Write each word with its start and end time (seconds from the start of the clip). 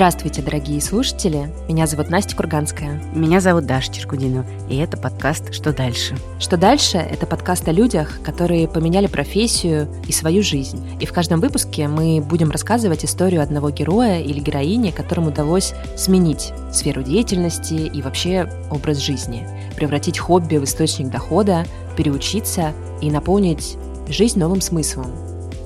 Здравствуйте, 0.00 0.40
дорогие 0.40 0.80
слушатели. 0.80 1.50
Меня 1.68 1.86
зовут 1.86 2.08
Настя 2.08 2.34
Курганская. 2.34 3.02
Меня 3.14 3.38
зовут 3.40 3.66
Даша 3.66 3.92
Черкудинова. 3.92 4.46
И 4.70 4.78
это 4.78 4.96
подкаст 4.96 5.52
«Что 5.52 5.74
дальше?». 5.74 6.16
«Что 6.38 6.56
дальше?»— 6.56 6.96
это 7.12 7.26
подкаст 7.26 7.68
о 7.68 7.72
людях, 7.72 8.18
которые 8.24 8.66
поменяли 8.66 9.08
профессию 9.08 9.88
и 10.08 10.12
свою 10.12 10.42
жизнь. 10.42 10.82
И 11.00 11.04
в 11.04 11.12
каждом 11.12 11.40
выпуске 11.40 11.86
мы 11.86 12.22
будем 12.22 12.50
рассказывать 12.50 13.04
историю 13.04 13.42
одного 13.42 13.68
героя 13.68 14.22
или 14.22 14.40
героини, 14.40 14.90
которому 14.90 15.28
удалось 15.28 15.74
сменить 15.98 16.54
сферу 16.72 17.02
деятельности 17.02 17.74
и 17.74 18.00
вообще 18.00 18.50
образ 18.70 19.00
жизни, 19.00 19.46
превратить 19.76 20.18
хобби 20.18 20.56
в 20.56 20.64
источник 20.64 21.10
дохода, 21.10 21.66
переучиться 21.98 22.72
и 23.02 23.10
наполнить 23.10 23.76
жизнь 24.08 24.38
новым 24.38 24.62
смыслом, 24.62 25.08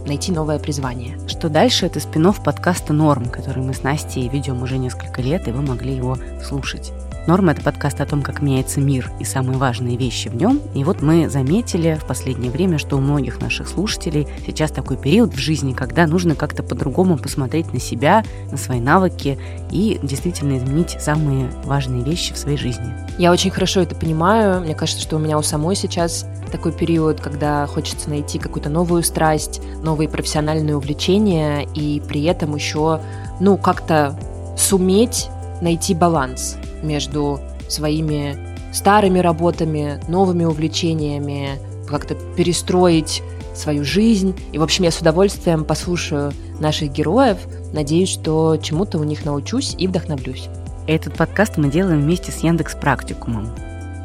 найти 0.07 0.33
новое 0.33 0.59
призвание. 0.59 1.19
Что 1.29 1.49
дальше? 1.49 1.87
Это 1.87 2.01
спин 2.01 2.33
подкаста 2.33 2.93
«Норм», 2.93 3.29
который 3.29 3.63
мы 3.63 3.75
с 3.75 3.83
Настей 3.83 4.29
ведем 4.29 4.63
уже 4.63 4.79
несколько 4.79 5.21
лет, 5.21 5.49
и 5.49 5.53
вы 5.53 5.63
могли 5.63 5.95
его 5.95 6.17
слушать. 6.43 6.93
Норма– 7.27 7.53
это 7.53 7.63
подкаст 7.63 8.03
о 8.03 8.07
том, 8.07 8.21
как 8.21 8.43
меняется 8.43 8.83
мир 8.83 9.11
и 9.19 9.25
самые 9.25 9.57
важные 9.57 9.97
вещи 9.97 10.29
в 10.29 10.35
нем. 10.35 10.61
И 10.75 10.85
вот 10.85 11.01
мы 11.01 11.31
заметили 11.31 11.99
в 11.99 12.05
последнее 12.05 12.51
время, 12.51 12.77
что 12.77 12.97
у 12.97 13.01
многих 13.01 13.41
наших 13.41 13.67
слушателей 13.67 14.29
сейчас 14.47 14.71
такой 14.71 14.99
период 14.99 15.33
в 15.33 15.39
жизни, 15.39 15.73
когда 15.73 16.07
нужно 16.07 16.35
как-то 16.35 16.63
по-другому 16.63 17.17
посмотреть 17.17 17.73
на 17.73 17.81
себя, 17.81 18.25
на 18.51 18.59
свои 18.59 18.79
навыки 18.79 19.39
и 19.71 19.99
действительно 20.03 20.59
изменить 20.59 20.99
самые 21.01 21.49
важные 21.65 22.05
вещи 22.05 22.35
в 22.35 22.37
своей 22.37 22.59
жизни. 22.59 22.93
Я 23.17 23.33
очень 23.33 23.51
хорошо 23.51 23.81
это 23.81 23.95
понимаю. 23.95 24.61
Мне 24.61 24.75
кажется, 24.75 25.01
что 25.01 25.17
у 25.17 25.19
меня 25.19 25.39
у 25.39 25.43
самой 25.43 25.77
сейчас 25.77 26.27
такой 26.53 26.73
период, 26.73 27.23
когда 27.23 27.67
хочется 27.67 28.11
найти 28.11 28.39
какую-то 28.39 28.69
новую 28.69 29.03
страсть, 29.03 29.63
новые 29.83 30.11
профессиональные 30.11 30.77
увлечения 30.77 31.67
и 31.75 32.03
при 32.07 32.25
этом 32.25 32.55
еще, 32.55 33.01
ну, 33.41 33.57
как-то 33.57 34.15
суметь 34.59 35.31
найти 35.63 35.95
баланс 35.95 36.59
между 36.85 37.41
своими 37.69 38.37
старыми 38.73 39.19
работами, 39.19 40.01
новыми 40.09 40.45
увлечениями, 40.45 41.59
как-то 41.89 42.15
перестроить 42.37 43.23
свою 43.55 43.85
жизнь. 43.85 44.35
И, 44.53 44.59
в 44.59 44.63
общем, 44.63 44.85
я 44.85 44.91
с 44.91 45.01
удовольствием 45.01 45.65
послушаю 45.65 46.33
наших 46.61 46.93
героев. 46.93 47.39
Надеюсь, 47.73 48.09
что 48.09 48.57
чему-то 48.57 48.99
у 48.99 49.05
них 49.05 49.25
научусь 49.25 49.75
и 49.79 49.87
вдохновлюсь. 49.87 50.49
Этот 50.87 51.15
подкаст 51.15 51.57
мы 51.57 51.71
делаем 51.71 52.01
вместе 52.01 52.31
с 52.31 52.39
Яндекс 52.39 52.75
Практикумом. 52.75 53.49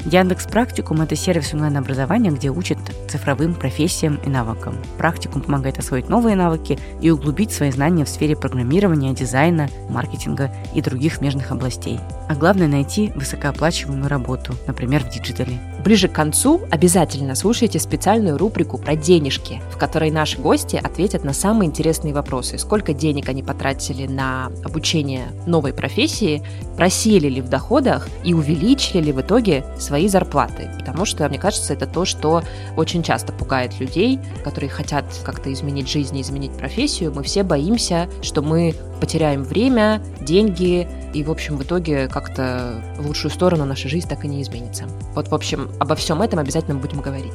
Яндекс 0.06 0.46
Практикум– 0.48 1.02
это 1.04 1.16
сервис 1.16 1.54
онлайн-образования, 1.54 2.32
где 2.32 2.50
учат 2.50 2.78
цифровым 3.10 3.54
профессиям 3.54 4.16
и 4.26 4.30
навыкам. 4.30 4.76
Практикум 4.98 5.42
помогает 5.42 5.78
освоить 5.78 6.10
новые 6.10 6.36
навыки 6.36 6.80
и 7.02 7.10
углубить 7.12 7.52
свои 7.52 7.70
знания 7.70 8.06
в 8.06 8.10
сфере 8.10 8.36
программирования, 8.36 9.14
дизайна, 9.14 9.68
маркетинга 9.90 10.52
и 10.74 10.82
других 10.82 11.16
смежных 11.16 11.52
областей. 11.52 12.00
А 12.30 12.36
главное– 12.36 12.68
найти 12.70 13.12
высокооплачиваемую 13.14 14.08
работу, 14.08 14.56
например, 14.68 15.04
в 15.04 15.10
диджитале. 15.10 15.60
Ближе 15.84 16.10
к 16.10 16.14
концу 16.14 16.62
обязательно 16.70 17.36
слушайте 17.36 17.80
специальную 17.80 18.38
рубрику 18.38 18.78
про 18.78 18.96
денежки, 18.96 19.62
в 19.72 19.78
которой 19.78 20.12
наши 20.12 20.38
гости 20.38 20.76
ответят 20.76 21.24
на 21.24 21.34
самые 21.34 21.68
интересные 21.68 22.14
вопросы. 22.14 22.58
Сколько 22.58 22.94
денег 22.94 23.30
они 23.30 23.44
потратили 23.44 24.06
на 24.06 24.52
обучение 24.66 25.28
новой 25.46 25.74
профессии, 25.74 26.44
просели 26.76 27.30
ли 27.30 27.42
в 27.42 27.48
доходах 27.48 28.10
и 28.26 28.34
увеличили 28.34 29.02
ли 29.02 29.12
в 29.14 29.22
итоге 29.22 29.64
свои 29.80 30.10
зарплаты, 30.10 30.70
потому 30.78 31.06
что, 31.06 31.28
мне 31.30 31.40
кажется, 31.40 31.74
это 31.74 31.88
то, 31.88 32.04
что 32.04 32.44
очень 32.76 33.02
часто 33.02 33.32
пугает 33.32 33.80
людей, 33.80 34.20
которые 34.44 34.70
хотят 34.70 35.06
как-то 35.24 35.52
изменить 35.54 35.90
жизнь 35.90 36.18
и 36.18 36.22
изменить 36.22 36.52
профессию. 36.52 37.14
Мы 37.14 37.24
все 37.24 37.44
боимся, 37.44 38.10
что 38.22 38.42
мы 38.42 38.76
потеряем 39.00 39.44
время, 39.44 40.02
деньги, 40.20 40.88
и, 41.14 41.24
в 41.24 41.32
общем, 41.32 41.58
в 41.58 41.64
итоге 41.64 42.08
как-то 42.08 42.84
в 42.98 43.08
лучшую 43.08 43.32
сторону 43.32 43.66
наша 43.66 43.90
жизнь 43.90 44.08
так 44.08 44.26
и 44.26 44.28
не 44.28 44.42
изменится. 44.42 44.86
Вот, 45.16 45.30
в 45.30 45.34
общем, 45.34 45.69
обо 45.80 45.96
всем 45.96 46.22
этом 46.22 46.40
обязательно 46.40 46.80
будем 46.80 47.02
говорить. 47.02 47.34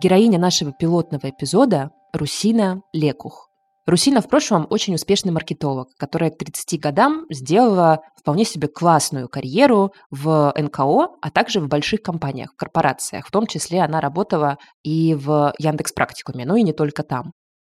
Героиня 0.00 0.38
нашего 0.38 0.72
пилотного 0.72 1.28
эпизода– 1.28 1.90
Русина 2.12 2.82
Лекух. 2.92 3.50
Русина 3.86 4.20
в 4.20 4.28
прошлом 4.28 4.66
очень 4.70 4.94
успешный 4.94 5.32
маркетолог, 5.32 5.88
которая 5.98 6.30
к 6.30 6.38
30 6.38 6.80
годам 6.80 7.26
сделала 7.28 8.00
вполне 8.16 8.44
себе 8.44 8.68
классную 8.68 9.28
карьеру 9.28 9.92
в 10.10 10.54
НКО, 10.56 11.16
а 11.20 11.30
также 11.30 11.60
в 11.60 11.68
больших 11.68 12.02
компаниях, 12.02 12.52
в 12.52 12.56
корпорациях. 12.56 13.26
В 13.26 13.30
том 13.30 13.46
числе 13.46 13.80
она 13.80 14.00
работала 14.00 14.58
и 14.82 15.14
в 15.14 15.52
Яндекс 15.58 15.92
Практикуме, 15.92 16.46
но 16.46 16.56
и 16.56 16.62
не 16.62 16.72
только 16.72 17.02
там. 17.02 17.32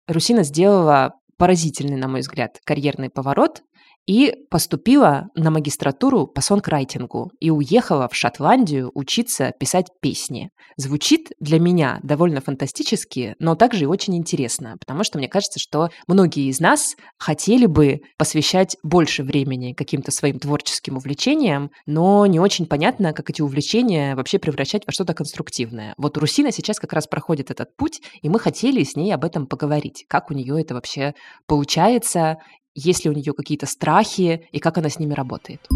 Русина 0.06 0.42
сделала 0.42 1.14
поразительный, 1.38 1.96
на 1.96 2.08
мой 2.08 2.20
взгляд, 2.20 2.58
карьерный 2.64 3.10
поворот 3.10 3.62
и 4.06 4.34
поступила 4.50 5.28
на 5.34 5.50
магистратуру 5.50 6.26
по 6.26 6.40
сонграйтингу 6.40 7.30
и 7.40 7.50
уехала 7.50 8.08
в 8.08 8.14
Шотландию 8.14 8.90
учиться 8.94 9.52
писать 9.58 9.86
песни. 10.00 10.50
Звучит 10.76 11.30
для 11.38 11.60
меня 11.60 12.00
довольно 12.02 12.40
фантастически, 12.40 13.34
но 13.38 13.54
также 13.54 13.84
и 13.84 13.86
очень 13.86 14.16
интересно, 14.16 14.76
потому 14.80 15.04
что 15.04 15.18
мне 15.18 15.28
кажется, 15.28 15.58
что 15.58 15.90
многие 16.06 16.48
из 16.48 16.60
нас 16.60 16.96
хотели 17.18 17.66
бы 17.66 18.00
посвящать 18.18 18.76
больше 18.82 19.22
времени 19.22 19.74
каким-то 19.74 20.10
своим 20.10 20.38
творческим 20.38 20.96
увлечениям, 20.96 21.70
но 21.86 22.26
не 22.26 22.40
очень 22.40 22.66
понятно, 22.66 23.12
как 23.12 23.30
эти 23.30 23.42
увлечения 23.42 24.16
вообще 24.16 24.38
превращать 24.38 24.86
во 24.86 24.92
что-то 24.92 25.14
конструктивное. 25.14 25.94
Вот 25.96 26.16
Русина 26.18 26.50
сейчас 26.50 26.80
как 26.80 26.92
раз 26.92 27.06
проходит 27.06 27.50
этот 27.50 27.76
путь, 27.76 28.00
и 28.22 28.28
мы 28.28 28.40
хотели 28.40 28.82
с 28.82 28.96
ней 28.96 29.12
об 29.12 29.24
этом 29.24 29.46
поговорить, 29.46 30.04
как 30.08 30.30
у 30.30 30.34
нее 30.34 30.60
это 30.60 30.74
вообще 30.74 31.14
получается 31.46 32.38
есть 32.74 33.04
ли 33.04 33.10
у 33.10 33.14
нее 33.14 33.32
какие-то 33.32 33.66
страхи 33.66 34.48
и 34.52 34.58
как 34.58 34.78
она 34.78 34.88
с 34.88 34.98
ними 34.98 35.14
работает. 35.14 35.66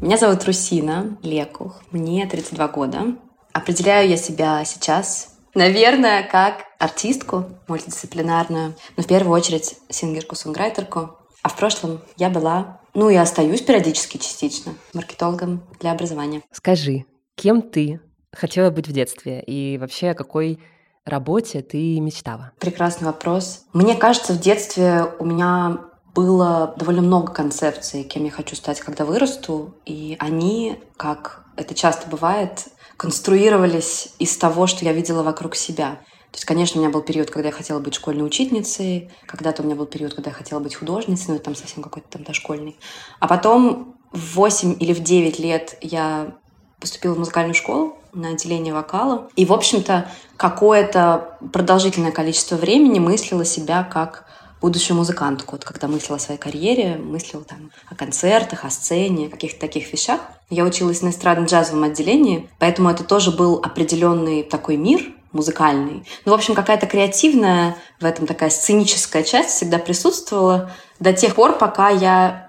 Меня 0.00 0.18
зовут 0.18 0.44
Русина 0.44 1.18
Лекух, 1.22 1.82
мне 1.90 2.26
32 2.26 2.68
года. 2.68 3.16
Определяю 3.52 4.08
я 4.08 4.16
себя 4.16 4.64
сейчас, 4.64 5.36
наверное, 5.54 6.22
как 6.22 6.64
артистку 6.78 7.46
мультидисциплинарную, 7.66 8.74
но 8.96 9.02
в 9.02 9.06
первую 9.06 9.34
очередь 9.34 9.76
сингерку-сонграйтерку. 9.88 11.10
А 11.42 11.48
в 11.48 11.56
прошлом 11.56 12.00
я 12.16 12.28
была, 12.28 12.80
ну 12.94 13.08
и 13.08 13.16
остаюсь 13.16 13.62
периодически 13.62 14.18
частично, 14.18 14.74
маркетологом 14.94 15.62
для 15.80 15.92
образования. 15.92 16.42
Скажи, 16.52 17.04
кем 17.34 17.62
ты 17.62 18.00
хотела 18.32 18.70
быть 18.70 18.88
в 18.88 18.92
детстве 18.92 19.42
и 19.42 19.78
вообще 19.78 20.14
какой 20.14 20.60
работе 21.06 21.62
ты 21.62 21.98
мечтала? 22.00 22.52
Прекрасный 22.58 23.06
вопрос. 23.06 23.64
Мне 23.72 23.94
кажется, 23.94 24.32
в 24.32 24.40
детстве 24.40 25.06
у 25.18 25.24
меня 25.24 25.78
было 26.14 26.74
довольно 26.76 27.02
много 27.02 27.32
концепций, 27.32 28.02
кем 28.02 28.24
я 28.24 28.30
хочу 28.30 28.56
стать, 28.56 28.80
когда 28.80 29.04
вырасту, 29.04 29.74
и 29.84 30.16
они, 30.18 30.78
как 30.96 31.44
это 31.56 31.74
часто 31.74 32.08
бывает, 32.08 32.68
конструировались 32.96 34.14
из 34.18 34.36
того, 34.36 34.66
что 34.66 34.84
я 34.84 34.92
видела 34.92 35.22
вокруг 35.22 35.54
себя. 35.54 36.00
То 36.30 36.38
есть, 36.38 36.44
конечно, 36.46 36.80
у 36.80 36.82
меня 36.84 36.92
был 36.92 37.02
период, 37.02 37.30
когда 37.30 37.48
я 37.48 37.54
хотела 37.54 37.80
быть 37.80 37.94
школьной 37.94 38.26
учительницей, 38.26 39.10
когда-то 39.26 39.62
у 39.62 39.66
меня 39.66 39.74
был 39.74 39.86
период, 39.86 40.14
когда 40.14 40.30
я 40.30 40.36
хотела 40.36 40.58
быть 40.58 40.74
художницей, 40.74 41.26
ну, 41.28 41.34
это 41.36 41.44
там 41.44 41.54
совсем 41.54 41.82
какой-то 41.82 42.08
там 42.08 42.24
дошкольный. 42.24 42.76
А 43.20 43.28
потом 43.28 43.96
в 44.12 44.36
8 44.36 44.76
или 44.80 44.92
в 44.92 45.00
9 45.00 45.38
лет 45.38 45.76
я 45.80 46.34
поступила 46.80 47.14
в 47.14 47.18
музыкальную 47.18 47.54
школу 47.54 47.96
на 48.16 48.30
отделение 48.30 48.74
вокала. 48.74 49.28
И, 49.36 49.44
в 49.44 49.52
общем-то, 49.52 50.10
какое-то 50.36 51.38
продолжительное 51.52 52.12
количество 52.12 52.56
времени 52.56 52.98
мыслила 52.98 53.44
себя 53.44 53.84
как 53.84 54.24
будущую 54.60 54.96
музыкантку. 54.96 55.52
Вот 55.52 55.64
когда 55.64 55.86
мыслила 55.86 56.16
о 56.16 56.20
своей 56.20 56.40
карьере, 56.40 56.96
мыслила 56.96 57.44
там 57.44 57.70
о 57.88 57.94
концертах, 57.94 58.64
о 58.64 58.70
сцене, 58.70 59.28
каких-то 59.28 59.60
таких 59.60 59.92
вещах. 59.92 60.20
Я 60.50 60.64
училась 60.64 61.02
на 61.02 61.08
эстрадно-джазовом 61.08 61.84
отделении, 61.84 62.48
поэтому 62.58 62.90
это 62.90 63.04
тоже 63.04 63.30
был 63.30 63.60
определенный 63.62 64.42
такой 64.42 64.76
мир, 64.76 65.02
музыкальный. 65.32 66.04
Ну, 66.24 66.32
в 66.32 66.34
общем, 66.34 66.54
какая-то 66.54 66.86
креативная, 66.86 67.76
в 68.00 68.04
этом 68.04 68.26
такая 68.26 68.50
сценическая 68.50 69.22
часть 69.22 69.50
всегда 69.50 69.78
присутствовала 69.78 70.70
до 70.98 71.12
тех 71.12 71.34
пор, 71.34 71.58
пока 71.58 71.90
я 71.90 72.45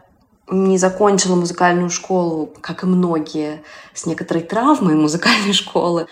не 0.50 0.78
закончила 0.78 1.36
музыкальную 1.36 1.90
школу, 1.90 2.54
как 2.62 2.84
и 2.84 2.86
многие, 2.86 3.64
с 3.94 4.06
некоторой 4.06 4.44
травмой 4.44 4.96
музыкальной 4.96 5.54
школы. 5.54 6.08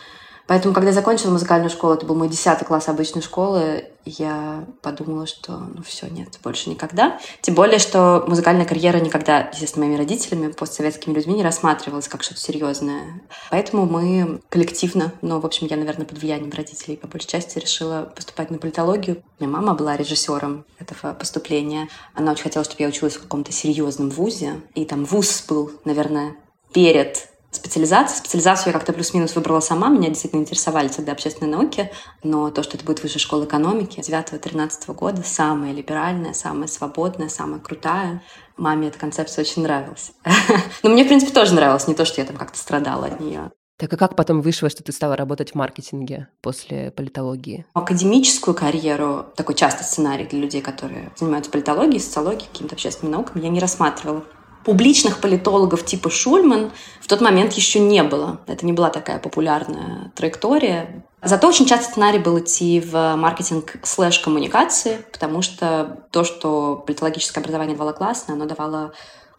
Поэтому, 0.47 0.73
когда 0.73 0.89
я 0.89 0.95
закончила 0.95 1.31
музыкальную 1.31 1.69
школу, 1.69 1.95
это 1.95 2.05
был 2.05 2.15
мой 2.15 2.29
десятый 2.29 2.65
класс 2.65 2.87
обычной 2.87 3.21
школы, 3.21 3.89
я 4.05 4.65
подумала, 4.81 5.25
что 5.25 5.53
ну 5.53 5.81
все, 5.81 6.07
нет, 6.07 6.39
больше 6.43 6.69
никогда. 6.69 7.19
Тем 7.41 7.55
более, 7.55 7.79
что 7.79 8.23
музыкальная 8.27 8.65
карьера 8.65 8.99
никогда, 8.99 9.49
естественно, 9.51 9.85
моими 9.85 9.97
родителями, 9.97 10.51
постсоветскими 10.51 11.13
людьми 11.13 11.33
не 11.33 11.43
рассматривалась 11.43 12.07
как 12.07 12.21
что-то 12.21 12.39
серьезное. 12.39 13.21
Поэтому 13.49 13.85
мы 13.85 14.41
коллективно, 14.49 15.11
ну, 15.21 15.39
в 15.39 15.45
общем, 15.45 15.67
я, 15.67 15.77
наверное, 15.77 16.05
под 16.05 16.19
влиянием 16.19 16.51
родителей 16.51 16.97
по 16.97 17.07
большей 17.07 17.27
части 17.27 17.57
решила 17.57 18.11
поступать 18.15 18.51
на 18.51 18.59
политологию. 18.59 19.23
Меня 19.39 19.49
мама 19.49 19.73
была 19.73 19.97
режиссером 19.97 20.65
этого 20.77 21.13
поступления. 21.13 21.89
Она 22.13 22.31
очень 22.31 22.43
хотела, 22.43 22.63
чтобы 22.63 22.83
я 22.83 22.89
училась 22.89 23.15
в 23.15 23.23
каком-то 23.23 23.51
серьезном 23.51 24.09
вузе. 24.11 24.61
И 24.75 24.85
там 24.85 25.05
вуз 25.05 25.43
был, 25.47 25.71
наверное, 25.83 26.35
перед 26.73 27.29
специализации. 27.55 28.17
Специализацию 28.17 28.67
я 28.67 28.73
как-то 28.73 28.93
плюс-минус 28.93 29.35
выбрала 29.35 29.59
сама. 29.59 29.89
Меня 29.89 30.09
действительно 30.09 30.41
интересовали 30.41 30.87
тогда 30.87 31.13
общественные 31.13 31.55
науки. 31.55 31.91
Но 32.23 32.49
то, 32.51 32.63
что 32.63 32.77
это 32.77 32.85
будет 32.85 33.01
высшая 33.01 33.19
школа 33.19 33.45
экономики 33.45 33.99
9-13 33.99 34.93
года, 34.93 35.23
самая 35.23 35.73
либеральная, 35.73 36.33
самая 36.33 36.67
свободная, 36.67 37.29
самая 37.29 37.59
крутая. 37.59 38.21
Маме 38.57 38.89
эта 38.89 38.99
концепция 38.99 39.43
очень 39.43 39.63
нравилась. 39.63 40.11
Но 40.83 40.89
мне, 40.89 41.03
в 41.03 41.07
принципе, 41.07 41.33
тоже 41.33 41.53
нравилось. 41.53 41.87
Не 41.87 41.95
то, 41.95 42.05
что 42.05 42.21
я 42.21 42.27
там 42.27 42.37
как-то 42.37 42.57
страдала 42.57 43.07
от 43.07 43.19
нее. 43.19 43.51
Так 43.77 43.91
и 43.91 43.97
как 43.97 44.15
потом 44.15 44.41
вышло, 44.41 44.69
что 44.69 44.83
ты 44.83 44.93
стала 44.93 45.17
работать 45.17 45.51
в 45.51 45.55
маркетинге 45.55 46.29
после 46.41 46.91
политологии? 46.91 47.65
Академическую 47.73 48.55
карьеру, 48.55 49.25
такой 49.35 49.53
частый 49.55 49.85
сценарий 49.85 50.25
для 50.25 50.39
людей, 50.39 50.61
которые 50.61 51.11
занимаются 51.17 51.51
политологией, 51.51 51.99
социологией, 51.99 52.47
какими-то 52.47 52.75
общественными 52.75 53.15
науками, 53.15 53.43
я 53.43 53.49
не 53.49 53.59
рассматривала. 53.59 54.23
Публичных 54.65 55.21
политологов 55.21 55.85
типа 55.85 56.09
Шульман 56.09 56.71
в 56.99 57.07
тот 57.07 57.21
момент 57.21 57.53
еще 57.53 57.79
не 57.79 58.01
было. 58.01 58.41
Это 58.47 58.65
не 58.65 58.73
была 58.73 58.89
такая 58.89 59.19
популярная 59.19 60.11
траектория. 60.15 61.05
Зато 61.21 61.47
очень 61.47 61.67
часто 61.67 61.91
сценарий 61.91 62.17
был 62.17 62.39
идти 62.39 62.81
в 62.81 63.15
маркетинг 63.15 63.75
слэш 63.83 64.17
коммуникации, 64.19 65.05
потому 65.11 65.43
что 65.43 66.03
то, 66.09 66.23
что 66.23 66.83
политологическое 66.85 67.41
образование 67.41 67.75
давало 67.75 67.93
классное, 67.93 68.35
оно 68.35 68.45
давало 68.45 68.93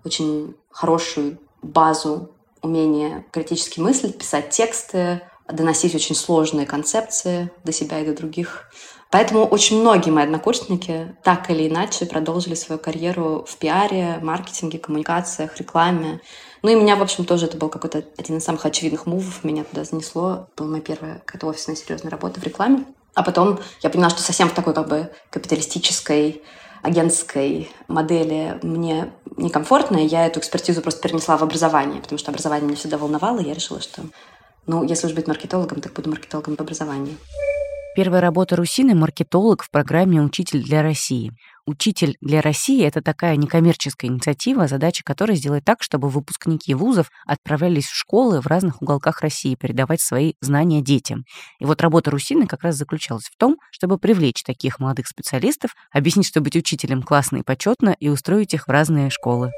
очень 0.05 0.55
хорошую 0.71 1.39
базу 1.61 2.31
умение 2.63 3.27
критически 3.33 3.81
мыслить, 3.81 4.19
писать 4.19 4.51
тексты, 4.51 5.23
доносить 5.49 5.95
очень 5.95 6.15
сложные 6.15 6.67
концепции 6.67 7.51
до 7.65 7.73
себя 7.73 7.99
и 8.01 8.07
до 8.07 8.15
других. 8.15 8.71
Поэтому 9.11 9.45
очень 9.45 9.81
многие 9.81 10.11
мои 10.11 10.25
однокурсники 10.25 11.17
так 11.23 11.49
или 11.51 11.69
иначе 11.69 12.07
продолжили 12.07 12.55
свою 12.55 12.81
карьеру 12.81 13.47
в 13.49 13.57
пиаре, 13.57 14.19
маркетинге, 14.21 14.79
коммуникациях, 14.79 15.57
рекламе. 15.59 16.21
Ну 16.63 16.71
и 16.71 16.75
меня, 16.75 16.97
в 16.97 17.03
общем, 17.03 17.25
тоже 17.25 17.47
это 17.47 17.57
был 17.57 17.69
какой-то 17.69 18.05
один 18.19 18.39
из 18.39 18.45
самых 18.45 18.67
очевидных 18.67 19.07
мувов. 19.07 19.45
Меня 19.45 19.65
туда 19.65 19.85
занесло. 19.85 20.49
Была 20.57 20.69
моя 20.69 20.83
первая 20.83 21.23
какая-то 21.25 21.47
офисная 21.47 21.77
серьезная 21.77 22.11
работа 22.11 22.41
в 22.41 22.45
рекламе. 22.45 22.85
А 23.15 23.23
потом 23.23 23.61
я 23.83 23.91
поняла, 23.91 24.11
что 24.11 24.21
совсем 24.23 24.49
в 24.49 24.55
такой 24.55 24.75
как 24.75 24.89
бы 24.89 25.11
капиталистической 25.31 26.43
агентской 26.83 27.71
модели 27.89 28.59
мне 28.63 29.13
некомфортно, 29.37 29.99
я 29.99 30.27
эту 30.27 30.41
экспертизу 30.41 30.83
просто 30.83 31.01
перенесла 31.03 31.37
в 31.37 31.43
образование, 31.43 32.01
потому 32.01 32.19
что 32.19 32.31
образование 32.31 32.67
меня 32.67 32.77
всегда 32.77 32.99
волновало, 32.99 33.41
и 33.41 33.49
я 33.49 33.55
решила, 33.55 33.81
что, 33.81 34.03
ну, 34.67 34.85
если 34.85 35.07
уж 35.07 35.15
быть 35.15 35.27
маркетологом, 35.27 35.81
так 35.81 35.93
буду 35.95 36.11
маркетологом 36.11 36.57
по 36.57 36.63
образованию. 36.63 37.17
Первая 37.97 38.21
работа 38.21 38.57
Русины– 38.57 38.95
маркетолог 38.95 39.63
в 39.63 39.71
программе 39.71 40.21
«Учитель 40.21 40.63
для 40.63 40.83
России». 40.83 41.33
«Учитель 41.65 42.19
для 42.21 42.43
России»— 42.43 42.85
это 42.87 43.01
такая 43.01 43.37
некоммерческая 43.37 44.11
инициатива, 44.11 44.69
задача 44.69 45.03
которой 45.03 45.37
сделать 45.37 45.65
так, 45.65 45.83
чтобы 45.83 46.11
выпускники 46.11 46.75
вузов 46.75 47.11
отправлялись 47.25 47.87
в 47.87 47.95
школы 47.95 48.43
в 48.43 48.49
разных 48.49 48.83
уголках 48.83 49.23
России 49.23 49.55
передавать 49.55 50.03
свои 50.03 50.35
знания 50.43 50.83
детям. 50.83 51.25
И 51.59 51.65
вот 51.65 51.81
работа 51.81 52.11
Русины 52.11 52.47
как 52.47 52.65
раз 52.65 52.75
заключалась 52.75 53.31
в 53.33 53.37
том, 53.39 53.57
чтобы 53.71 53.97
привлечь 53.97 54.43
таких 54.43 54.79
молодых 54.79 55.07
специалистов, 55.07 55.71
объяснить, 55.91 56.27
что 56.27 56.43
быть 56.43 56.55
учителем 56.55 57.03
классно 57.03 57.39
и 57.39 57.43
почетно, 57.43 57.97
и 57.99 58.11
устроить 58.11 58.53
их 58.53 58.69
в 58.69 58.71
разные 58.71 59.09
школы. 59.09 59.53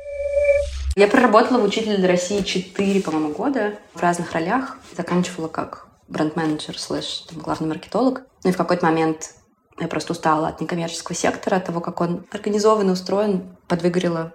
Я 0.94 1.08
проработала 1.08 1.60
в 1.60 1.64
«Учителе 1.64 1.96
для 1.96 2.06
России» 2.06 2.42
4, 2.42 3.00
по-моему, 3.02 3.32
года 3.32 3.80
в 3.94 4.00
разных 4.00 4.30
ролях. 4.30 4.76
Заканчивала 4.96 5.48
как 5.48 5.87
бренд-менеджер 6.08 6.78
слэш 6.78 7.26
главный 7.32 7.68
маркетолог. 7.68 8.22
Ну 8.44 8.50
и 8.50 8.52
в 8.52 8.56
какой-то 8.56 8.84
момент 8.84 9.34
я 9.78 9.88
просто 9.88 10.12
устала 10.12 10.48
от 10.48 10.60
некоммерческого 10.60 11.14
сектора, 11.14 11.56
от 11.56 11.66
того, 11.66 11.80
как 11.80 12.00
он 12.00 12.26
организован 12.32 12.88
и 12.88 12.92
устроен, 12.92 13.56
подвыгорела. 13.68 14.32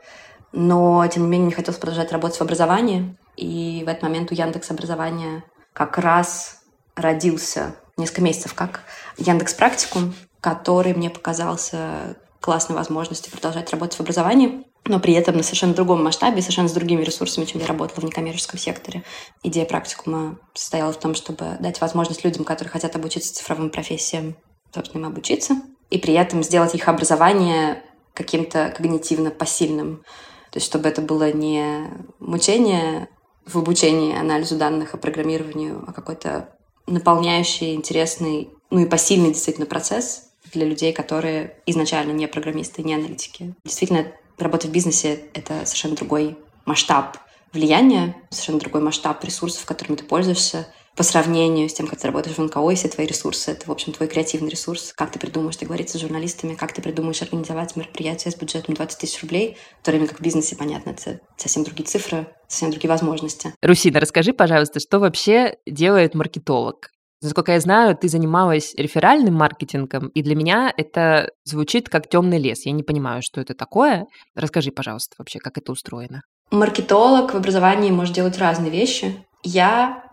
Но, 0.51 1.05
тем 1.07 1.23
не 1.23 1.29
менее, 1.29 1.47
не 1.47 1.53
хотелось 1.53 1.79
продолжать 1.79 2.11
работать 2.11 2.37
в 2.37 2.41
образовании. 2.41 3.17
И 3.35 3.83
в 3.85 3.89
этот 3.89 4.03
момент 4.03 4.31
у 4.31 4.35
Яндекс 4.35 4.69
образования 4.71 5.43
как 5.73 5.97
раз 5.97 6.61
родился 6.95 7.75
несколько 7.97 8.21
месяцев 8.21 8.53
как 8.53 8.81
Яндекс 9.17 9.53
Практикум, 9.55 10.13
который 10.41 10.93
мне 10.93 11.09
показался 11.09 12.15
классной 12.39 12.75
возможностью 12.75 13.31
продолжать 13.31 13.71
работать 13.71 13.97
в 13.97 14.01
образовании 14.01 14.65
но 14.85 14.99
при 14.99 15.13
этом 15.13 15.37
на 15.37 15.43
совершенно 15.43 15.73
другом 15.73 16.03
масштабе, 16.03 16.41
совершенно 16.41 16.67
с 16.67 16.73
другими 16.73 17.03
ресурсами, 17.03 17.45
чем 17.45 17.61
я 17.61 17.67
работала 17.67 18.01
в 18.01 18.03
некоммерческом 18.03 18.59
секторе. 18.59 19.03
Идея 19.41 19.65
практикума 19.65 20.39
состояла 20.53 20.91
в 20.91 20.99
том, 20.99 21.15
чтобы 21.15 21.57
дать 21.59 21.79
возможность 21.79 22.23
людям, 22.23 22.43
которые 22.43 22.71
хотят 22.71 22.95
обучиться 22.95 23.33
цифровым 23.33 23.69
профессиям, 23.69 24.35
собственно, 24.73 25.01
им 25.01 25.07
обучиться, 25.07 25.61
и 25.89 25.97
при 25.97 26.13
этом 26.13 26.43
сделать 26.43 26.75
их 26.75 26.87
образование 26.87 27.83
каким-то 28.13 28.73
когнитивно 28.75 29.31
посильным. 29.31 30.03
То 30.51 30.57
есть 30.57 30.67
чтобы 30.67 30.89
это 30.89 31.01
было 31.01 31.31
не 31.31 31.89
мучение 32.19 33.07
в 33.45 33.57
обучении 33.57 34.15
анализу 34.15 34.57
данных 34.57 34.93
и 34.93 34.97
программированию, 34.97 35.83
а 35.87 35.93
какой-то 35.93 36.49
наполняющий, 36.87 37.73
интересный, 37.73 38.49
ну 38.69 38.81
и 38.81 38.85
посильный 38.85 39.29
действительно 39.29 39.65
процесс 39.65 40.29
для 40.51 40.65
людей, 40.65 40.93
которые 40.93 41.57
изначально 41.65 42.11
не 42.11 42.27
программисты, 42.27 42.83
не 42.83 42.93
аналитики. 42.93 43.55
Действительно, 43.63 44.11
работа 44.37 44.67
в 44.67 44.71
бизнесе— 44.71 45.25
это 45.33 45.65
совершенно 45.65 45.95
другой 45.95 46.37
масштаб 46.65 47.17
влияния, 47.51 48.15
совершенно 48.29 48.59
другой 48.59 48.81
масштаб 48.81 49.23
ресурсов, 49.23 49.65
которыми 49.65 49.95
ты 49.95 50.03
пользуешься, 50.03 50.67
по 50.95 51.01
сравнению 51.01 51.69
с 51.69 51.73
тем, 51.73 51.87
как 51.87 51.99
ты 51.99 52.07
работаешь 52.07 52.37
в 52.37 52.41
НКО, 52.43 52.69
и 52.69 52.87
твои 52.87 53.07
ресурсы— 53.07 53.51
это, 53.53 53.67
в 53.67 53.71
общем, 53.71 53.93
твой 53.93 54.07
креативный 54.07 54.49
ресурс. 54.49 54.93
Как 54.95 55.11
ты 55.11 55.17
придумаешь 55.17 55.57
договориться 55.57 55.97
с 55.97 56.01
журналистами, 56.01 56.53
как 56.53 56.71
ты 56.71 56.83
придумаешь 56.83 57.21
организовать 57.21 57.75
мероприятие 57.75 58.31
с 58.31 58.35
бюджетом 58.35 58.75
20 58.75 58.99
тысяч 58.99 59.21
рублей, 59.23 59.57
в 59.81 59.85
то 59.85 59.91
время 59.91 60.07
как 60.07 60.19
в 60.19 60.21
бизнесе, 60.21 60.55
понятно, 60.55 60.91
это 60.91 61.19
совсем 61.35 61.63
другие 61.63 61.85
цифры, 61.85 62.27
совсем 62.47 62.69
другие 62.69 62.89
возможности. 62.89 63.53
Русина, 63.63 63.99
расскажи, 63.99 64.33
пожалуйста, 64.33 64.79
что 64.79 64.99
вообще 64.99 65.57
делает 65.65 66.13
маркетолог? 66.13 66.92
Насколько 67.23 67.53
я 67.53 67.59
знаю, 67.61 67.95
ты 67.95 68.09
занималась 68.09 68.73
реферальным 68.75 69.35
маркетингом, 69.35 70.09
и 70.09 70.21
для 70.21 70.35
меня 70.35 70.73
это 70.75 71.31
звучит 71.45 71.87
как 71.87 72.09
темный 72.09 72.37
лес. 72.37 72.65
Я 72.65 72.73
не 72.73 72.83
понимаю, 72.83 73.21
что 73.23 73.39
это 73.39 73.53
такое. 73.53 74.07
Расскажи, 74.35 74.71
пожалуйста, 74.71 75.15
вообще, 75.17 75.39
как 75.39 75.57
это 75.57 75.71
устроено. 75.71 76.21
Маркетолог 76.51 77.33
в 77.33 77.37
образовании 77.37 77.91
может 77.91 78.13
делать 78.13 78.37
разные 78.37 78.69
вещи. 78.69 79.25
Я 79.41 80.03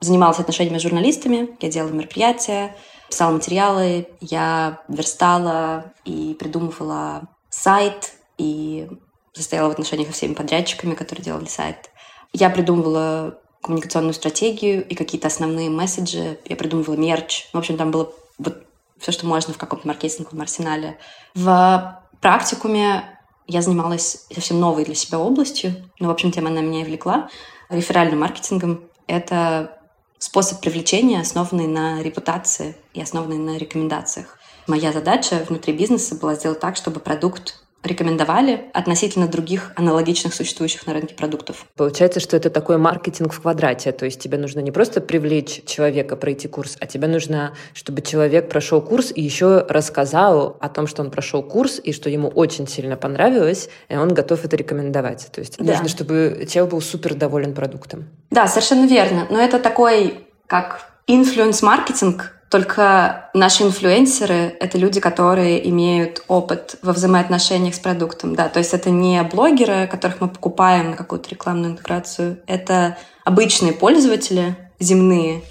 занималась 0.00 0.38
отношениями 0.38 0.78
с 0.78 0.82
журналистами, 0.82 1.50
я 1.60 1.70
делала 1.70 1.90
мероприятия, 1.90 2.74
писала 3.08 3.32
материалы, 3.32 4.08
я 4.20 4.80
верстала 4.88 5.92
и 6.04 6.36
придумывала 6.38 7.28
сайт, 7.50 8.14
и 8.38 8.88
состояла 9.32 9.68
в 9.68 9.72
отношениях 9.72 10.08
со 10.08 10.14
всеми 10.14 10.34
подрядчиками, 10.34 10.94
которые 10.94 11.24
делали 11.24 11.46
сайт. 11.46 11.90
Я 12.32 12.48
придумывала 12.48 13.40
коммуникационную 13.62 14.14
стратегию 14.14 14.86
и 14.86 14.94
какие-то 14.94 15.28
основные 15.28 15.70
месседжи. 15.70 16.38
Я 16.44 16.56
придумывала 16.56 16.94
мерч. 16.94 17.48
В 17.52 17.58
общем, 17.58 17.76
там 17.76 17.90
было 17.90 18.12
вот 18.38 18.64
все, 18.98 19.12
что 19.12 19.26
можно 19.26 19.54
в 19.54 19.58
каком-то 19.58 19.86
маркетинговом 19.86 20.40
арсенале. 20.40 20.98
В 21.34 22.02
практикуме 22.20 23.18
я 23.46 23.62
занималась 23.62 24.26
совсем 24.32 24.60
новой 24.60 24.84
для 24.84 24.94
себя 24.94 25.18
областью, 25.18 25.74
но, 25.98 26.08
в 26.08 26.10
общем, 26.10 26.32
тема 26.32 26.50
она 26.50 26.60
меня 26.60 26.82
и 26.82 26.84
влекла. 26.84 27.28
Реферальным 27.68 28.20
маркетингом— 28.20 28.84
это 29.06 29.78
способ 30.18 30.60
привлечения, 30.60 31.20
основанный 31.20 31.66
на 31.66 32.02
репутации 32.02 32.76
и 32.92 33.00
основанный 33.00 33.38
на 33.38 33.56
рекомендациях. 33.56 34.38
Моя 34.66 34.92
задача 34.92 35.44
внутри 35.48 35.72
бизнеса 35.72 36.14
была 36.14 36.34
сделать 36.34 36.60
так, 36.60 36.76
чтобы 36.76 37.00
продукт 37.00 37.59
рекомендовали 37.82 38.70
относительно 38.72 39.26
других 39.26 39.72
аналогичных 39.76 40.34
существующих 40.34 40.86
на 40.86 40.92
рынке 40.92 41.14
продуктов. 41.14 41.66
Получается, 41.76 42.20
что 42.20 42.36
это 42.36 42.50
такой 42.50 42.76
маркетинг 42.76 43.32
в 43.32 43.40
квадрате, 43.40 43.92
то 43.92 44.04
есть 44.04 44.20
тебе 44.20 44.38
нужно 44.38 44.60
не 44.60 44.70
просто 44.70 45.00
привлечь 45.00 45.62
человека 45.64 46.16
пройти 46.16 46.48
курс, 46.48 46.76
а 46.80 46.86
тебе 46.86 47.08
нужно, 47.08 47.54
чтобы 47.72 48.02
человек 48.02 48.48
прошел 48.50 48.82
курс 48.82 49.12
и 49.14 49.22
еще 49.22 49.64
рассказал 49.68 50.56
о 50.60 50.68
том, 50.68 50.86
что 50.86 51.02
он 51.02 51.10
прошел 51.10 51.42
курс 51.42 51.80
и 51.82 51.92
что 51.92 52.10
ему 52.10 52.28
очень 52.28 52.68
сильно 52.68 52.96
понравилось, 52.96 53.70
и 53.88 53.96
он 53.96 54.12
готов 54.12 54.44
это 54.44 54.56
рекомендовать. 54.56 55.28
То 55.32 55.40
есть 55.40 55.56
да. 55.58 55.72
нужно, 55.72 55.88
чтобы 55.88 56.46
человек 56.48 56.72
был 56.72 56.80
супер 56.80 57.14
доволен 57.14 57.54
продуктом. 57.54 58.08
Да, 58.30 58.46
совершенно 58.46 58.86
верно. 58.86 59.26
Но 59.30 59.40
это 59.40 59.58
такой 59.58 60.26
как 60.46 60.90
инфлюенс-маркетинг, 61.06 62.32
только 62.50 63.30
наши 63.32 63.62
инфлюенсеры— 63.62 64.56
это 64.60 64.76
люди, 64.76 65.00
которые 65.00 65.68
имеют 65.70 66.24
опыт 66.26 66.76
во 66.82 66.92
взаимоотношениях 66.92 67.76
с 67.76 67.78
продуктом. 67.78 68.34
Да, 68.34 68.48
то 68.48 68.58
есть 68.58 68.74
это 68.74 68.90
не 68.90 69.22
блогеры, 69.22 69.86
которых 69.86 70.20
мы 70.20 70.28
покупаем 70.28 70.90
на 70.90 70.96
какую-то 70.96 71.30
рекламную 71.30 71.72
интеграцию. 71.72 72.40
Это 72.48 72.98
обычные 73.24 73.72
пользователи 73.72 74.56
земные, 74.80 75.42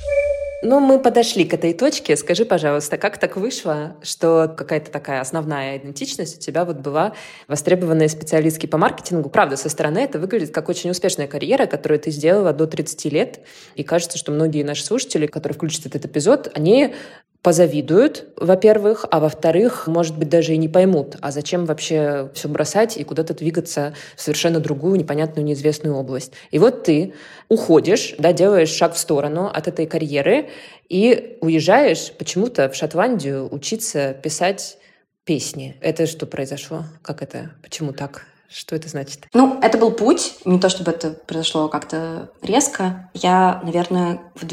ну, 0.61 0.79
мы 0.81 0.99
подошли 0.99 1.45
к 1.45 1.53
этой 1.53 1.73
точке. 1.73 2.17
Скажи, 2.17 2.43
пожалуйста, 2.43 2.97
как 2.97 3.17
так 3.17 3.37
вышло, 3.37 3.95
что 4.01 4.53
какая-то 4.55 4.91
такая 4.91 5.21
основная 5.21 5.77
идентичность 5.77 6.37
у 6.37 6.39
тебя 6.41 6.65
вот 6.65 6.77
была 6.77 7.13
востребованная 7.47 8.09
специалистки 8.09 8.65
по 8.65 8.77
маркетингу? 8.77 9.29
Правда, 9.29 9.55
со 9.55 9.69
стороны 9.69 9.99
это 9.99 10.19
выглядит 10.19 10.53
как 10.53 10.67
очень 10.67 10.89
успешная 10.89 11.27
карьера, 11.27 11.65
которую 11.65 11.99
ты 11.99 12.11
сделала 12.11 12.51
до 12.51 12.67
30 12.67 13.05
лет. 13.05 13.39
И 13.75 13.83
кажется, 13.83 14.17
что 14.17 14.33
многие 14.33 14.63
наши 14.63 14.83
слушатели, 14.83 15.27
которые 15.27 15.55
включат 15.55 15.85
этот 15.85 16.05
эпизод, 16.05 16.51
они 16.53 16.93
позавидуют, 17.41 18.27
во-первых, 18.35 19.05
а 19.09 19.19
во-вторых, 19.19 19.87
может 19.87 20.17
быть, 20.17 20.29
даже 20.29 20.53
и 20.53 20.57
не 20.57 20.67
поймут, 20.67 21.15
а 21.21 21.31
зачем 21.31 21.65
вообще 21.65 22.29
все 22.33 22.49
бросать 22.49 22.97
и 22.97 23.03
куда-то 23.03 23.33
двигаться 23.33 23.93
в 24.17 24.21
совершенно 24.21 24.59
другую, 24.59 24.97
непонятную, 24.97 25.45
неизвестную 25.45 25.95
область. 25.95 26.33
И 26.51 26.59
вот 26.59 26.83
ты 26.83 27.13
уходишь, 27.47 28.15
да, 28.17 28.33
делаешь 28.33 28.69
шаг 28.69 28.93
в 28.93 28.97
сторону 28.97 29.47
от 29.47 29.67
этой 29.67 29.85
карьеры 29.85 30.49
и 30.89 31.37
уезжаешь 31.39 32.11
почему-то 32.17 32.69
в 32.69 32.75
Шотландию 32.75 33.47
учиться 33.53 34.13
писать 34.13 34.77
песни. 35.23 35.77
Это 35.81 36.07
что 36.07 36.25
произошло? 36.25 36.83
Как 37.01 37.21
это? 37.21 37.51
Почему 37.63 37.93
так? 37.93 38.25
Что 38.49 38.75
это 38.75 38.89
значит? 38.89 39.27
Ну, 39.33 39.59
это 39.61 39.77
был 39.77 39.91
путь. 39.91 40.39
Не 40.43 40.59
то 40.59 40.69
чтобы 40.69 40.91
это 40.91 41.11
произошло 41.11 41.69
как-то 41.69 42.31
резко. 42.41 43.11
Я, 43.13 43.61
наверное, 43.63 44.19
в 44.33 44.43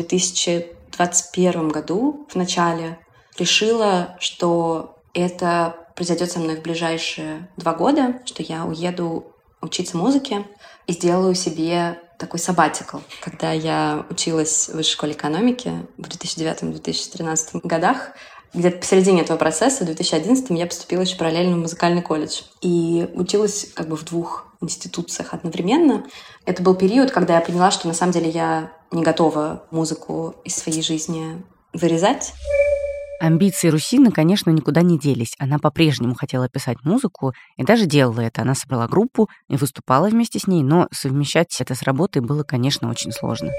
2021 0.97 1.69
году 1.69 2.27
в 2.29 2.35
начале 2.37 2.99
решила, 3.39 4.17
что 4.21 4.99
это 5.15 5.77
произойдет 5.95 6.31
со 6.31 6.39
мной 6.39 6.57
в 6.57 6.63
ближайшие 6.63 7.49
два 7.57 7.75
года, 7.75 8.21
что 8.25 8.43
я 8.43 8.65
уеду 8.65 9.33
учиться 9.61 9.97
музыке 9.97 10.47
и 10.87 10.93
сделаю 10.93 11.35
себе 11.35 11.99
такой 12.19 12.39
сабатикл. 12.39 12.99
Когда 13.21 13.53
я 13.53 14.07
училась 14.11 14.69
в 14.69 14.75
высшей 14.75 14.93
школе 14.93 15.13
экономики 15.13 15.73
в 15.99 16.03
2009-2013 16.03 17.61
годах, 17.63 18.13
где-то 18.55 18.79
посередине 18.79 19.23
этого 19.23 19.37
процесса, 19.37 19.85
в 19.85 19.87
2011 19.87 20.51
я 20.51 20.67
поступила 20.67 21.03
еще 21.03 21.17
параллельно 21.17 21.57
в 21.57 21.61
музыкальный 21.61 22.03
колледж. 22.03 22.43
И 22.63 23.09
училась 23.15 23.71
как 23.75 23.89
бы 23.89 23.97
в 23.97 24.05
двух 24.05 24.47
институциях 24.63 25.35
одновременно. 25.35 26.07
Это 26.47 26.63
был 26.63 26.75
период, 26.75 27.11
когда 27.11 27.35
я 27.35 27.41
поняла, 27.41 27.71
что 27.71 27.89
на 27.89 27.95
самом 27.95 28.13
деле 28.13 28.31
я 28.31 28.73
не 28.91 29.03
готова 29.03 29.65
музыку 29.71 30.37
из 30.45 30.57
своей 30.57 30.83
жизни 30.83 31.43
вырезать. 31.73 32.35
Амбиции 33.19 33.69
Русины, 33.69 34.13
конечно, 34.13 34.51
никуда 34.51 34.83
не 34.83 34.99
делись. 34.99 35.35
Она 35.39 35.59
по-прежнему 35.59 36.15
хотела 36.15 36.49
писать 36.49 36.79
музыку 36.85 37.33
и 37.57 37.65
даже 37.65 37.87
делала 37.87 38.21
это. 38.21 38.43
Она 38.43 38.55
собрала 38.55 38.89
группу 38.89 39.31
и 39.49 39.57
выступала 39.57 40.09
вместе 40.09 40.39
с 40.39 40.47
ней, 40.47 40.63
но 40.63 40.87
совмещать 40.93 41.59
это 41.61 41.75
с 41.75 41.83
работой 41.83 42.21
было, 42.21 42.43
конечно, 42.43 42.91
очень 42.91 43.13
сложно 43.13 43.53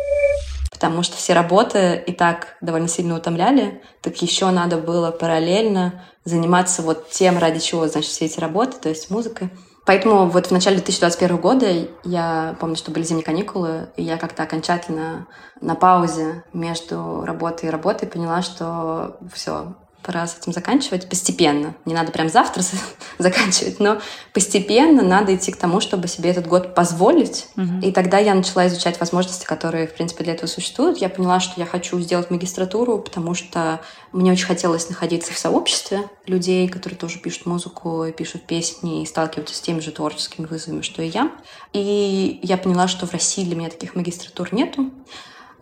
потому 0.78 1.02
что 1.02 1.18
все 1.18 1.34
работы 1.34 2.04
и 2.06 2.12
так 2.12 2.56
довольно 2.62 2.88
сильно 2.88 3.16
утомляли, 3.16 3.82
так 4.02 4.22
еще 4.22 4.52
надо 4.52 4.78
было 4.78 5.10
параллельно 5.10 6.04
заниматься 6.24 6.84
вот 6.84 7.10
тем, 7.10 7.40
ради 7.40 7.60
чего, 7.60 7.88
значит, 7.88 8.12
все 8.12 8.26
эти 8.26 8.40
работы, 8.40 8.78
то 8.78 8.90
есть 8.90 9.10
музыкой. 9.10 9.50
Поэтому 9.88 10.26
вот 10.26 10.48
в 10.48 10.52
начале 10.52 10.76
2021 10.76 11.38
года 11.38 11.66
я 12.04 12.58
помню, 12.60 12.76
что 12.76 12.92
были 12.92 13.04
зимние 13.04 13.24
каникулы, 13.24 13.88
и 13.96 14.04
я 14.04 14.18
как-то 14.18 14.44
окончательно 14.44 15.28
на 15.62 15.76
паузе 15.76 16.44
между 16.52 17.24
работой 17.24 17.70
и 17.70 17.72
работой 17.72 18.10
поняла, 18.10 18.42
что 18.42 19.18
все, 19.34 19.76
пора 20.08 20.26
с 20.26 20.38
этим 20.38 20.54
заканчивать 20.54 21.10
постепенно. 21.10 21.76
Не 21.84 21.94
надо 21.94 22.14
прям 22.14 22.30
завтра 22.30 22.64
заканчивать, 23.20 23.82
но 23.82 24.00
постепенно 24.34 25.04
надо 25.04 25.36
идти 25.36 25.52
к 25.52 25.58
тому, 25.58 25.82
чтобы 25.82 26.08
себе 26.08 26.30
этот 26.30 26.48
год 26.48 26.74
позволить. 26.74 27.48
Угу. 27.58 27.86
И 27.86 27.92
тогда 27.92 28.18
я 28.18 28.34
начала 28.34 28.66
изучать 28.68 29.00
возможности, 29.02 29.46
которые, 29.46 29.86
в 29.86 29.94
принципе, 29.94 30.24
для 30.24 30.34
этого 30.34 30.48
существуют. 30.48 31.00
Я 31.00 31.10
поняла, 31.10 31.42
что 31.42 31.60
я 31.60 31.66
хочу 31.66 32.00
сделать 32.00 32.32
магистратуру, 32.32 33.00
потому 33.00 33.34
что 33.34 33.82
мне 34.14 34.32
очень 34.32 34.46
хотелось 34.46 34.88
находиться 34.88 35.34
в 35.34 35.38
сообществе 35.38 36.04
людей, 36.26 36.70
которые 36.70 36.98
тоже 36.98 37.20
пишут 37.20 37.46
музыку, 37.46 38.06
пишут 38.18 38.44
песни 38.44 39.04
и 39.04 39.06
сталкиваются 39.06 39.56
с 39.56 39.60
теми 39.60 39.82
же 39.82 39.92
творческими 39.92 40.46
вызовами, 40.46 40.84
что 40.84 41.02
и 41.02 41.10
я. 41.10 41.34
И 41.74 42.40
я 42.42 42.58
поняла, 42.58 42.88
что 42.88 43.06
в 43.06 43.12
России 43.12 43.44
для 43.44 43.58
меня 43.58 43.70
таких 43.70 43.94
магистратур 43.96 44.54
нету. 44.54 44.90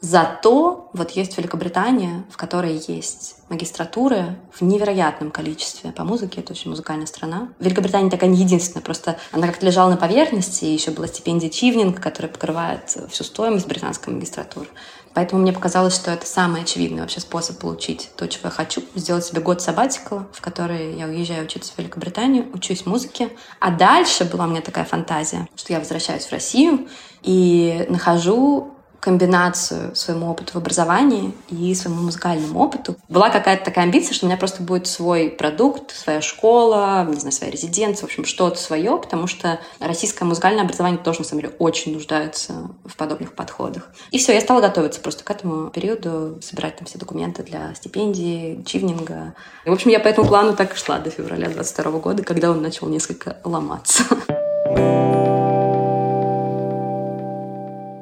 Зато 0.02 0.90
вот 0.94 1.12
есть 1.12 1.38
Великобритания, 1.38 2.26
в 2.30 2.38
которой 2.38 2.82
есть 2.88 3.38
магистратуры 3.50 4.38
в 4.52 4.62
невероятном 4.62 5.32
количестве 5.32 5.92
по 5.92 6.04
музыке. 6.04 6.42
Это 6.42 6.54
очень 6.54 6.70
музыкальная 6.70 7.08
страна. 7.08 7.50
Великобритания 7.60 8.10
такая 8.10 8.30
не 8.30 8.40
единственная, 8.40 8.84
просто 8.84 9.18
она 9.32 9.48
как-то 9.48 9.66
лежала 9.66 9.90
на 9.90 9.98
поверхности. 9.98 10.66
И 10.66 10.74
еще 10.74 10.92
была 10.92 11.08
стипендия 11.08 11.50
Чивнинг, 11.50 12.00
которая 12.00 12.32
покрывает 12.32 12.98
всю 13.10 13.24
стоимость 13.24 13.68
британской 13.68 14.14
магистратуры. 14.14 14.68
Поэтому 15.16 15.42
мне 15.42 15.54
показалось, 15.54 15.96
что 15.96 16.12
это 16.12 16.28
самый 16.28 16.64
очевидный 16.64 17.00
вообще 17.00 17.22
способ 17.22 17.58
получить 17.58 18.12
то, 18.18 18.28
чего 18.28 18.50
я 18.50 18.52
хочу. 18.52 18.84
Сделать 18.96 19.26
себе 19.26 19.40
год 19.40 19.62
сабатикала, 19.62 20.28
в 20.34 20.42
который 20.42 20.94
я 20.98 21.06
уезжаю 21.06 21.46
учиться 21.46 21.72
в 21.74 21.78
Великобританию, 21.80 22.48
учусь 22.54 22.86
музыке. 22.86 23.30
А 23.62 23.72
дальше 23.72 24.26
была 24.26 24.44
у 24.44 24.50
меня 24.50 24.62
такая 24.62 24.84
фантазия, 24.84 25.48
что 25.56 25.72
я 25.72 25.80
возвращаюсь 25.80 26.26
в 26.26 26.32
Россию 26.34 26.90
и 27.22 27.86
нахожу 27.88 28.75
комбинацию 29.06 29.96
своему 29.96 30.32
опыту 30.32 30.54
в 30.54 30.56
образовании 30.56 31.32
и 31.50 31.76
своему 31.76 32.02
музыкальному 32.02 32.60
опыту. 32.60 32.96
Была 33.08 33.30
какая-то 33.30 33.64
такая 33.64 33.86
амбиция, 33.86 34.16
что 34.16 34.26
у 34.26 34.30
меня 34.30 34.38
просто 34.38 34.64
будет 34.64 34.88
свой 34.88 35.30
продукт, 35.30 35.96
своя 35.96 36.22
школа, 36.22 37.06
не 37.08 37.20
знаю, 37.20 37.32
своя 37.32 37.52
резиденция, 37.52 38.02
в 38.02 38.06
общем, 38.06 38.26
что-то 38.26 38.58
свое, 38.58 38.98
потому 38.98 39.28
что 39.28 39.60
российское 39.80 40.26
музыкальное 40.26 40.64
образование 40.64 41.00
тоже, 41.00 41.20
на 41.20 41.26
самом 41.26 41.44
деле, 41.44 41.54
очень 41.60 41.94
нуждается 41.94 42.72
в 42.84 42.96
подобных 42.96 43.36
подходах. 43.36 43.92
И 44.10 44.18
все, 44.18 44.34
я 44.34 44.42
стала 44.42 44.60
готовиться 44.60 45.00
просто 45.02 45.24
к 45.24 45.30
этому 45.30 45.70
периоду, 45.70 46.40
собирать 46.42 46.78
там 46.78 46.88
все 46.88 46.98
документы 46.98 47.44
для 47.44 47.76
стипендии, 47.76 48.64
чивнинга. 48.66 49.36
И, 49.66 49.70
в 49.70 49.74
общем, 49.74 49.92
я 49.92 50.00
по 50.00 50.08
этому 50.08 50.28
плану 50.28 50.56
так 50.56 50.74
и 50.74 50.78
шла 50.78 50.98
до 50.98 51.12
февраля 51.12 51.50
22 51.50 51.92
года, 52.00 52.24
когда 52.24 52.50
он 52.50 52.64
начал 52.64 52.88
несколько 52.88 53.38
ломаться. 53.44 54.04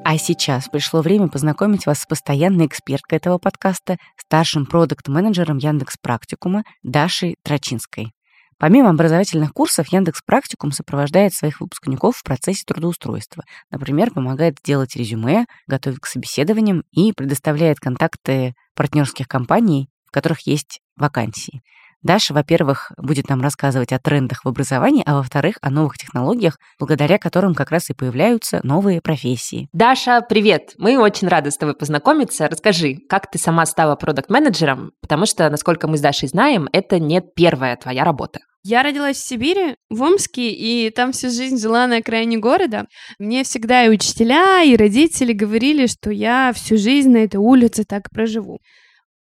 А 0.05 0.17
сейчас 0.17 0.67
пришло 0.67 1.01
время 1.01 1.29
познакомить 1.29 1.85
вас 1.85 2.01
с 2.01 2.05
постоянной 2.05 2.65
эксперткой 2.65 3.19
этого 3.19 3.37
подкаста, 3.37 3.97
старшим 4.17 4.65
продукт-менеджером 4.65 5.57
Яндекс 5.57 5.95
Практикума 5.97 6.63
Дашей 6.83 7.37
Трачинской. 7.41 8.11
Помимо 8.57 8.89
образовательных 8.89 9.53
курсов, 9.53 9.87
Яндекс 9.87 10.21
Практикум 10.25 10.73
сопровождает 10.73 11.33
своих 11.33 11.61
выпускников 11.61 12.17
в 12.17 12.23
процессе 12.23 12.63
трудоустройства. 12.67 13.43
Например, 13.71 14.11
помогает 14.11 14.57
делать 14.63 14.95
резюме, 14.97 15.45
готовит 15.67 15.99
к 15.99 16.05
собеседованиям 16.05 16.83
и 16.91 17.13
предоставляет 17.13 17.79
контакты 17.79 18.55
партнерских 18.75 19.29
компаний, 19.29 19.89
в 20.05 20.11
которых 20.11 20.45
есть 20.45 20.81
вакансии. 20.97 21.61
Даша, 22.03 22.33
во-первых, 22.33 22.91
будет 22.97 23.29
нам 23.29 23.41
рассказывать 23.41 23.93
о 23.93 23.99
трендах 23.99 24.43
в 24.43 24.47
образовании, 24.47 25.03
а 25.05 25.15
во-вторых, 25.15 25.57
о 25.61 25.69
новых 25.69 25.97
технологиях, 25.97 26.59
благодаря 26.77 27.17
которым 27.17 27.55
как 27.55 27.71
раз 27.71 27.89
и 27.89 27.93
появляются 27.93 28.59
новые 28.63 29.01
профессии. 29.01 29.69
Даша, 29.71 30.19
привет! 30.21 30.73
Мы 30.77 30.97
очень 30.97 31.29
рады 31.29 31.49
с 31.49 31.57
тобой 31.57 31.75
познакомиться. 31.75 32.49
Расскажи, 32.49 32.97
как 33.07 33.31
ты 33.31 33.39
сама 33.39 33.65
стала 33.65 33.95
продукт-менеджером, 33.95 34.91
потому 35.01 35.25
что, 35.25 35.49
насколько 35.49 35.87
мы 35.87 35.97
с 35.97 36.01
Дашей 36.01 36.27
знаем, 36.27 36.67
это 36.73 36.99
не 36.99 37.21
первая 37.21 37.77
твоя 37.77 38.03
работа. 38.03 38.39
Я 38.65 38.83
родилась 38.83 39.17
в 39.17 39.27
Сибири, 39.27 39.75
в 39.89 40.01
Омске, 40.01 40.49
и 40.49 40.89
там 40.89 41.11
всю 41.11 41.29
жизнь 41.29 41.57
жила 41.57 41.85
на 41.87 41.97
окраине 41.97 42.37
города. 42.37 42.85
Мне 43.19 43.43
всегда 43.43 43.85
и 43.85 43.89
учителя, 43.89 44.61
и 44.63 44.75
родители 44.77 45.33
говорили, 45.33 45.85
что 45.87 46.11
я 46.11 46.53
всю 46.53 46.77
жизнь 46.77 47.11
на 47.11 47.17
этой 47.17 47.37
улице 47.37 47.83
так 47.83 48.09
проживу. 48.09 48.59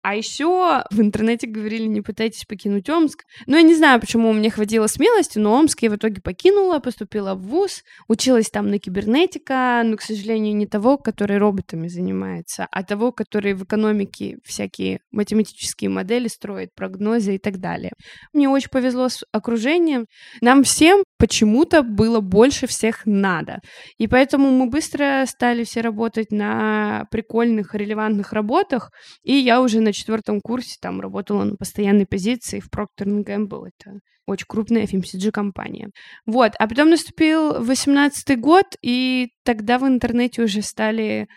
А 0.04 0.16
еще 0.16 0.84
в 0.90 1.00
интернете 1.00 1.46
говорили, 1.46 1.86
не 1.86 2.02
пытайтесь 2.02 2.46
покинуть 2.46 2.90
Омск. 2.90 3.24
Ну, 3.46 3.56
я 3.56 3.62
не 3.62 3.76
знаю, 3.76 4.00
почему 4.00 4.34
мне 4.34 4.50
хватило 4.50 4.88
смелости, 4.88 5.38
но 5.38 5.54
Омск 5.54 5.84
я 5.84 5.92
в 5.92 5.96
итоге 5.96 6.22
покинула, 6.22 6.80
поступила 6.80 7.36
в 7.36 7.44
ВУЗ, 7.44 7.84
училась 8.08 8.50
там 8.50 8.70
на 8.72 8.80
кибернетика, 8.80 9.84
но, 9.86 9.98
к 9.98 10.02
сожалению, 10.02 10.56
не 10.56 10.66
того, 10.66 10.98
который 10.98 11.38
роботами 11.38 11.88
занимается, 11.88 12.68
а 12.72 12.84
того, 12.84 13.12
который 13.12 13.54
в 13.54 13.64
экономике 13.64 14.38
всякие 14.44 15.02
математические 15.12 15.92
модели 15.92 16.28
строит, 16.28 16.70
прогнозы 16.76 17.36
и 17.36 17.38
так 17.38 17.60
далее. 17.60 17.92
Мне 18.34 18.50
очень 18.50 18.70
повезло 18.70 19.08
с 19.08 19.24
окружением. 19.32 20.08
Нам 20.42 20.64
всем 20.64 21.04
почему-то 21.20 21.84
было 21.84 22.22
больше 22.22 22.66
всех 22.66 23.06
надо. 23.06 23.60
И 24.00 24.08
поэтому 24.08 24.50
мы 24.50 24.66
быстро 24.68 25.26
стали 25.28 25.64
все 25.64 25.82
работать 25.82 26.32
на 26.32 27.06
прикольных, 27.12 27.76
релевантных 27.76 28.34
работах, 28.34 28.90
и 29.24 29.34
я 29.34 29.62
уже 29.62 29.80
на 29.80 29.91
на 29.92 29.94
четвертом 29.94 30.40
курсе 30.40 30.78
там 30.80 31.02
работала 31.02 31.44
на 31.44 31.56
постоянной 31.58 32.06
позиции 32.06 32.62
в 32.62 32.70
Procter 32.70 33.24
Gamble. 33.26 33.68
Это 33.68 34.00
очень 34.26 34.46
крупная 34.48 34.86
FMCG-компания. 34.86 35.90
Вот. 36.26 36.54
А 36.58 36.68
потом 36.68 36.92
наступил 36.92 37.62
18 37.62 38.40
год, 38.40 38.66
и 38.82 39.28
тогда 39.44 39.78
в 39.80 39.86
интернете 39.86 40.44
уже 40.44 40.62
стали 40.62 41.28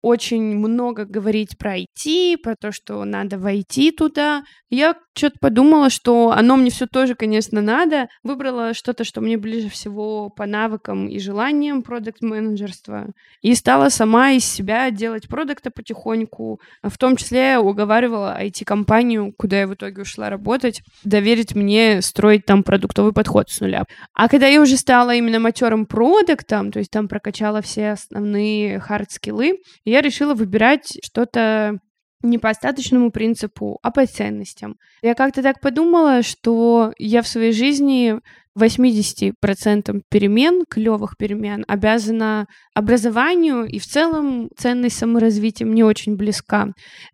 очень 0.00 0.56
много 0.56 1.06
говорить 1.06 1.58
про 1.58 1.78
IT, 1.78 2.38
про 2.38 2.54
то, 2.54 2.70
что 2.70 3.04
надо 3.04 3.36
войти 3.38 3.90
туда. 3.90 4.44
Я 4.70 4.94
что-то 5.14 5.38
подумала, 5.38 5.90
что 5.90 6.32
оно 6.32 6.56
мне 6.56 6.70
все 6.70 6.86
тоже, 6.86 7.14
конечно, 7.14 7.60
надо. 7.60 8.08
Выбрала 8.22 8.74
что-то, 8.74 9.04
что 9.04 9.20
мне 9.20 9.36
ближе 9.36 9.68
всего 9.68 10.28
по 10.28 10.46
навыкам 10.46 11.08
и 11.08 11.18
желаниям 11.18 11.82
продукт-менеджерства. 11.82 13.08
И 13.40 13.54
стала 13.54 13.88
сама 13.88 14.32
из 14.32 14.44
себя 14.44 14.90
делать 14.90 15.28
продукта 15.28 15.70
потихоньку. 15.70 16.60
В 16.82 16.98
том 16.98 17.16
числе 17.16 17.58
уговаривала 17.58 18.36
IT-компанию, 18.42 19.32
куда 19.36 19.60
я 19.60 19.66
в 19.66 19.74
итоге 19.74 20.02
ушла 20.02 20.30
работать, 20.30 20.82
доверить 21.04 21.54
мне 21.54 22.02
строить 22.02 22.44
там 22.44 22.62
продуктовый 22.62 23.12
подход 23.12 23.50
с 23.50 23.60
нуля. 23.60 23.84
А 24.14 24.28
когда 24.28 24.46
я 24.48 24.60
уже 24.60 24.76
стала 24.76 25.14
именно 25.14 25.38
матерым 25.38 25.86
продуктом, 25.86 26.72
то 26.72 26.78
есть 26.80 26.90
там 26.90 27.08
прокачала 27.08 27.62
все 27.62 27.92
основные 27.92 28.78
хард-скиллы, 28.78 29.58
я 29.84 30.00
решила 30.00 30.34
выбирать 30.34 30.98
что-то 31.02 31.78
не 32.24 32.38
по 32.38 32.50
остаточному 32.50 33.10
принципу, 33.10 33.78
а 33.82 33.90
по 33.90 34.06
ценностям. 34.06 34.76
Я 35.02 35.14
как-то 35.14 35.42
так 35.42 35.60
подумала, 35.60 36.22
что 36.22 36.92
я 36.98 37.22
в 37.22 37.28
своей 37.28 37.52
жизни 37.52 38.18
80% 38.58 40.02
перемен, 40.08 40.64
клевых 40.68 41.16
перемен, 41.16 41.64
обязана 41.66 42.46
образованию, 42.74 43.64
и 43.64 43.78
в 43.78 43.86
целом 43.86 44.48
ценность 44.56 44.96
саморазвития 44.96 45.66
мне 45.66 45.84
очень 45.84 46.16
близка. 46.16 46.68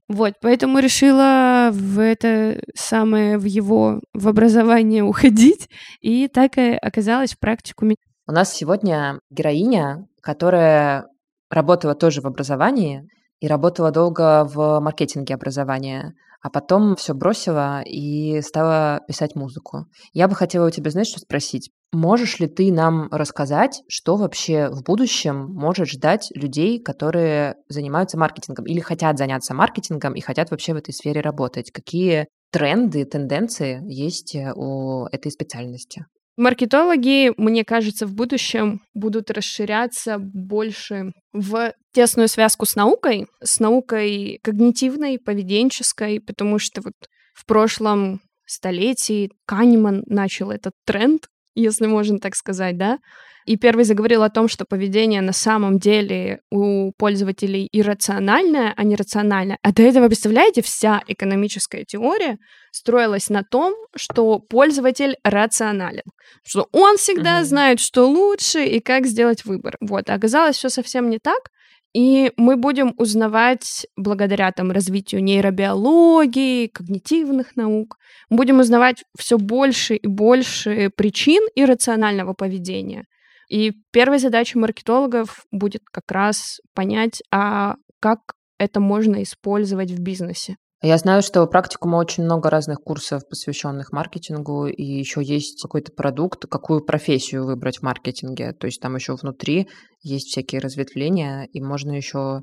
Вот, 0.09 0.35
поэтому 0.41 0.79
решила 0.79 1.71
в 1.73 1.99
это 1.99 2.63
самое, 2.75 3.39
в 3.39 3.45
его, 3.45 4.01
в 4.13 4.29
образование 4.29 5.03
уходить, 5.03 5.69
и 6.01 6.29
так 6.29 6.59
и 6.59 6.73
оказалось 6.73 7.33
в 7.33 7.39
практикуме. 7.39 7.97
У 8.27 8.33
нас 8.33 8.55
сегодня 8.55 9.19
героиня, 9.31 10.07
которая 10.23 11.07
работала 11.51 11.95
тоже 11.95 12.21
в 12.21 12.27
образовании, 12.27 13.09
и 13.41 13.49
работала 13.49 13.91
долго 13.91 14.45
в 14.45 14.81
маркетинге 14.81 15.35
образования, 15.35 16.15
а 16.43 16.49
потом 16.49 16.97
все 16.97 17.15
бросила 17.15 17.83
и 17.83 18.41
стала 18.41 19.01
писать 19.07 19.35
музыку. 19.35 19.87
Я 20.13 20.29
бы 20.29 20.35
хотела 20.35 20.69
у 20.69 20.71
тебя, 20.71 20.91
знаешь, 20.91 21.09
что 21.09 21.21
спросить? 21.21 21.71
Можешь 21.93 22.39
ли 22.39 22.47
ты 22.47 22.73
нам 22.73 23.09
рассказать, 23.11 23.83
что 23.89 24.17
вообще 24.17 24.69
в 24.71 24.83
будущем 24.85 25.49
может 25.53 25.89
ждать 25.89 26.31
людей, 26.35 26.81
которые 26.81 27.57
занимаются 27.69 28.17
маркетингом 28.17 28.67
или 28.67 28.81
хотят 28.81 29.19
заняться 29.19 29.55
маркетингом 29.55 30.15
и 30.15 30.21
хотят 30.21 30.51
вообще 30.51 30.73
в 30.73 30.77
этой 30.77 30.95
сфере 30.95 31.21
работать? 31.21 31.73
Какие 31.73 32.29
тренды, 32.53 33.05
тенденции 33.05 33.83
есть 33.87 34.35
э, 34.35 34.53
у 34.55 35.07
этой 35.07 35.31
специальности? 35.31 36.07
Маркетологи, 36.37 37.33
мне 37.37 37.65
кажется, 37.65 38.07
в 38.07 38.15
будущем 38.15 38.81
будут 38.95 39.31
расширяться 39.31 40.19
больше 40.19 41.13
в 41.33 41.75
тесную 41.93 42.29
связку 42.29 42.67
с 42.67 42.77
наукой, 42.77 43.27
с 43.43 43.61
наукой 43.61 44.39
когнитивной, 44.43 45.19
поведенческой, 45.19 46.21
потому 46.21 46.59
что 46.59 46.81
вот 46.83 46.95
в 47.35 47.45
прошлом 47.47 48.21
столетии 48.47 49.31
Канеман 49.47 50.03
начал 50.07 50.51
этот 50.51 50.73
тренд, 50.85 51.29
если 51.55 51.87
можно 51.87 52.19
так 52.19 52.35
сказать, 52.35 52.77
да, 52.77 52.99
и 53.47 53.57
первый 53.57 53.85
заговорил 53.85 54.23
о 54.23 54.31
том, 54.31 54.49
что 54.49 54.65
поведение 54.65 55.23
на 55.23 55.33
самом 55.33 55.79
деле 55.79 56.41
у 56.51 56.93
пользователей 56.93 57.69
иррациональное, 57.73 58.73
а 58.77 58.85
не 58.85 58.97
рациональное. 58.97 59.59
А 59.63 59.73
до 59.73 59.83
этого, 59.83 60.09
представляете, 60.09 60.63
вся 60.63 61.03
экономическая 61.09 61.85
теория 61.85 62.39
строилась 62.71 63.31
на 63.31 63.43
том, 63.43 63.75
что 63.97 64.39
пользователь 64.39 65.17
рационален, 65.25 66.05
что 66.45 66.69
он 66.73 66.97
всегда 66.97 67.41
mm-hmm. 67.41 67.45
знает, 67.45 67.81
что 67.81 68.05
лучше 68.07 68.65
и 68.65 68.81
как 68.81 69.07
сделать 69.07 69.45
выбор. 69.45 69.77
Вот, 69.81 70.11
а 70.11 70.15
оказалось 70.15 70.57
все 70.57 70.69
совсем 70.69 71.11
не 71.11 71.19
так. 71.19 71.51
И 71.93 72.33
мы 72.37 72.57
будем 72.57 72.95
узнавать, 72.99 73.87
благодаря 73.97 74.53
там 74.53 74.71
развитию 74.71 75.25
нейробиологии, 75.25 76.69
когнитивных 76.69 77.57
наук, 77.57 77.97
будем 78.29 78.61
узнавать 78.61 79.05
все 79.19 79.39
больше 79.39 79.97
и 79.97 80.07
больше 80.07 80.91
причин 80.97 81.43
иррационального 81.57 82.33
поведения. 82.33 83.07
И 83.49 83.73
первой 83.91 84.19
задачей 84.21 84.59
маркетологов 84.59 85.45
будет 85.51 85.83
как 85.91 86.13
раз 86.13 86.61
понять, 86.75 87.23
а 87.33 87.75
как 87.99 88.21
это 88.59 88.79
можно 88.79 89.23
использовать 89.25 89.91
в 89.91 90.01
бизнесе. 90.01 90.57
Я 90.83 90.97
знаю, 90.97 91.21
что 91.21 91.43
в 91.43 91.47
практикуме 91.49 91.97
очень 91.97 92.25
много 92.25 92.49
разных 92.49 92.79
курсов, 92.81 93.29
посвященных 93.29 93.93
маркетингу, 93.93 94.67
и 94.67 94.83
еще 94.83 95.23
есть 95.23 95.61
какой-то 95.61 95.93
продукт, 95.93 96.47
какую 96.47 96.83
профессию 96.83 97.45
выбрать 97.45 97.79
в 97.79 97.83
маркетинге. 97.83 98.53
То 98.53 98.67
есть 98.67 98.81
там 98.81 98.97
еще 98.97 99.15
внутри 99.15 99.69
есть 100.03 100.29
всякие 100.29 100.63
разветвления, 100.63 101.47
и 101.53 101.61
можно 101.61 101.93
еще 101.93 102.41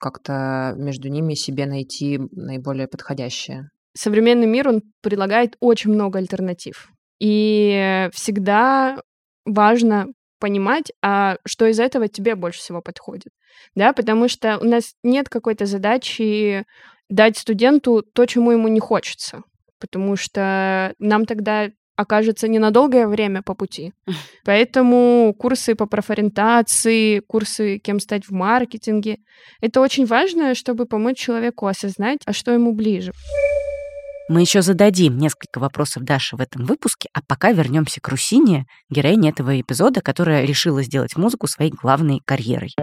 как-то 0.00 0.74
между 0.78 1.08
ними 1.08 1.34
себе 1.34 1.66
найти 1.66 2.18
наиболее 2.32 2.88
подходящее. 2.88 3.68
Современный 3.94 4.46
мир, 4.46 4.68
он 4.68 4.82
предлагает 5.02 5.56
очень 5.60 5.92
много 5.92 6.18
альтернатив. 6.18 6.88
И 7.20 8.08
всегда 8.12 8.98
важно 9.44 10.06
понимать, 10.44 10.92
а 11.02 11.38
что 11.46 11.64
из 11.64 11.80
этого 11.80 12.06
тебе 12.06 12.34
больше 12.34 12.58
всего 12.58 12.82
подходит. 12.82 13.32
Да, 13.74 13.94
потому 13.94 14.28
что 14.28 14.58
у 14.58 14.64
нас 14.64 14.92
нет 15.02 15.30
какой-то 15.30 15.64
задачи 15.64 16.66
дать 17.08 17.38
студенту 17.38 18.02
то, 18.02 18.26
чему 18.26 18.50
ему 18.50 18.68
не 18.68 18.78
хочется. 18.78 19.42
Потому 19.80 20.16
что 20.16 20.92
нам 20.98 21.24
тогда 21.24 21.70
окажется 21.96 22.46
ненадолгое 22.46 23.06
время 23.06 23.40
по 23.42 23.54
пути. 23.54 23.94
Поэтому 24.44 25.34
курсы 25.38 25.74
по 25.74 25.86
профориентации, 25.86 27.20
курсы 27.20 27.78
кем 27.78 27.98
стать 27.98 28.26
в 28.26 28.32
маркетинге, 28.32 29.20
это 29.62 29.80
очень 29.80 30.04
важно, 30.04 30.54
чтобы 30.54 30.84
помочь 30.84 31.16
человеку 31.16 31.66
осознать, 31.66 32.18
а 32.26 32.34
что 32.34 32.52
ему 32.52 32.74
ближе. 32.74 33.12
Мы 34.26 34.40
еще 34.40 34.62
зададим 34.62 35.18
несколько 35.18 35.58
вопросов 35.58 36.02
Даше 36.02 36.36
в 36.36 36.40
этом 36.40 36.64
выпуске, 36.64 37.10
а 37.12 37.20
пока 37.20 37.52
вернемся 37.52 38.00
к 38.00 38.08
Русине, 38.08 38.66
героине 38.88 39.28
этого 39.28 39.60
эпизода, 39.60 40.00
которая 40.00 40.46
решила 40.46 40.82
сделать 40.82 41.14
музыку 41.16 41.46
своей 41.46 41.70
главной 41.70 42.22
карьерой. 42.24 42.74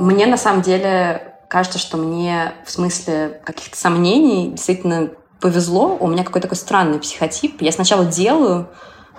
Мне 0.00 0.26
на 0.26 0.36
самом 0.36 0.62
деле 0.62 1.34
кажется, 1.48 1.80
что 1.80 1.96
мне 1.96 2.54
в 2.64 2.70
смысле 2.70 3.40
каких-то 3.44 3.76
сомнений 3.76 4.52
действительно 4.52 5.10
повезло. 5.40 5.96
У 5.98 6.06
меня 6.06 6.22
какой-то 6.22 6.46
такой 6.46 6.58
странный 6.58 7.00
психотип. 7.00 7.60
Я 7.60 7.72
сначала 7.72 8.04
делаю, 8.04 8.68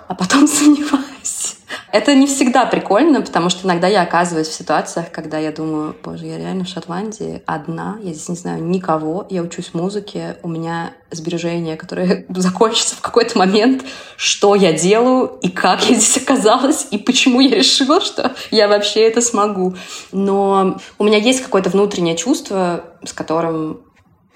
а 0.08 0.14
потом 0.14 0.46
сомневаюсь. 0.48 1.53
Это 1.94 2.12
не 2.16 2.26
всегда 2.26 2.66
прикольно, 2.66 3.22
потому 3.22 3.50
что 3.50 3.68
иногда 3.68 3.86
я 3.86 4.02
оказываюсь 4.02 4.48
в 4.48 4.52
ситуациях, 4.52 5.12
когда 5.12 5.38
я 5.38 5.52
думаю, 5.52 5.94
боже, 6.02 6.26
я 6.26 6.38
реально 6.38 6.64
в 6.64 6.68
Шотландии 6.68 7.40
одна, 7.46 7.98
я 8.02 8.12
здесь 8.12 8.28
не 8.28 8.34
знаю 8.34 8.64
никого, 8.64 9.28
я 9.30 9.42
учусь 9.42 9.74
музыке, 9.74 10.36
у 10.42 10.48
меня 10.48 10.92
сбережения, 11.12 11.76
которые 11.76 12.26
закончатся 12.34 12.96
в 12.96 13.00
какой-то 13.00 13.38
момент, 13.38 13.84
что 14.16 14.56
я 14.56 14.72
делаю 14.72 15.38
и 15.40 15.48
как 15.50 15.88
я 15.88 15.94
здесь 15.94 16.16
оказалась, 16.16 16.88
и 16.90 16.98
почему 16.98 17.38
я 17.38 17.54
решила, 17.54 18.00
что 18.00 18.34
я 18.50 18.66
вообще 18.66 19.02
это 19.02 19.20
смогу. 19.20 19.76
Но 20.10 20.78
у 20.98 21.04
меня 21.04 21.18
есть 21.18 21.42
какое-то 21.42 21.70
внутреннее 21.70 22.16
чувство, 22.16 22.86
с 23.04 23.12
которым 23.12 23.82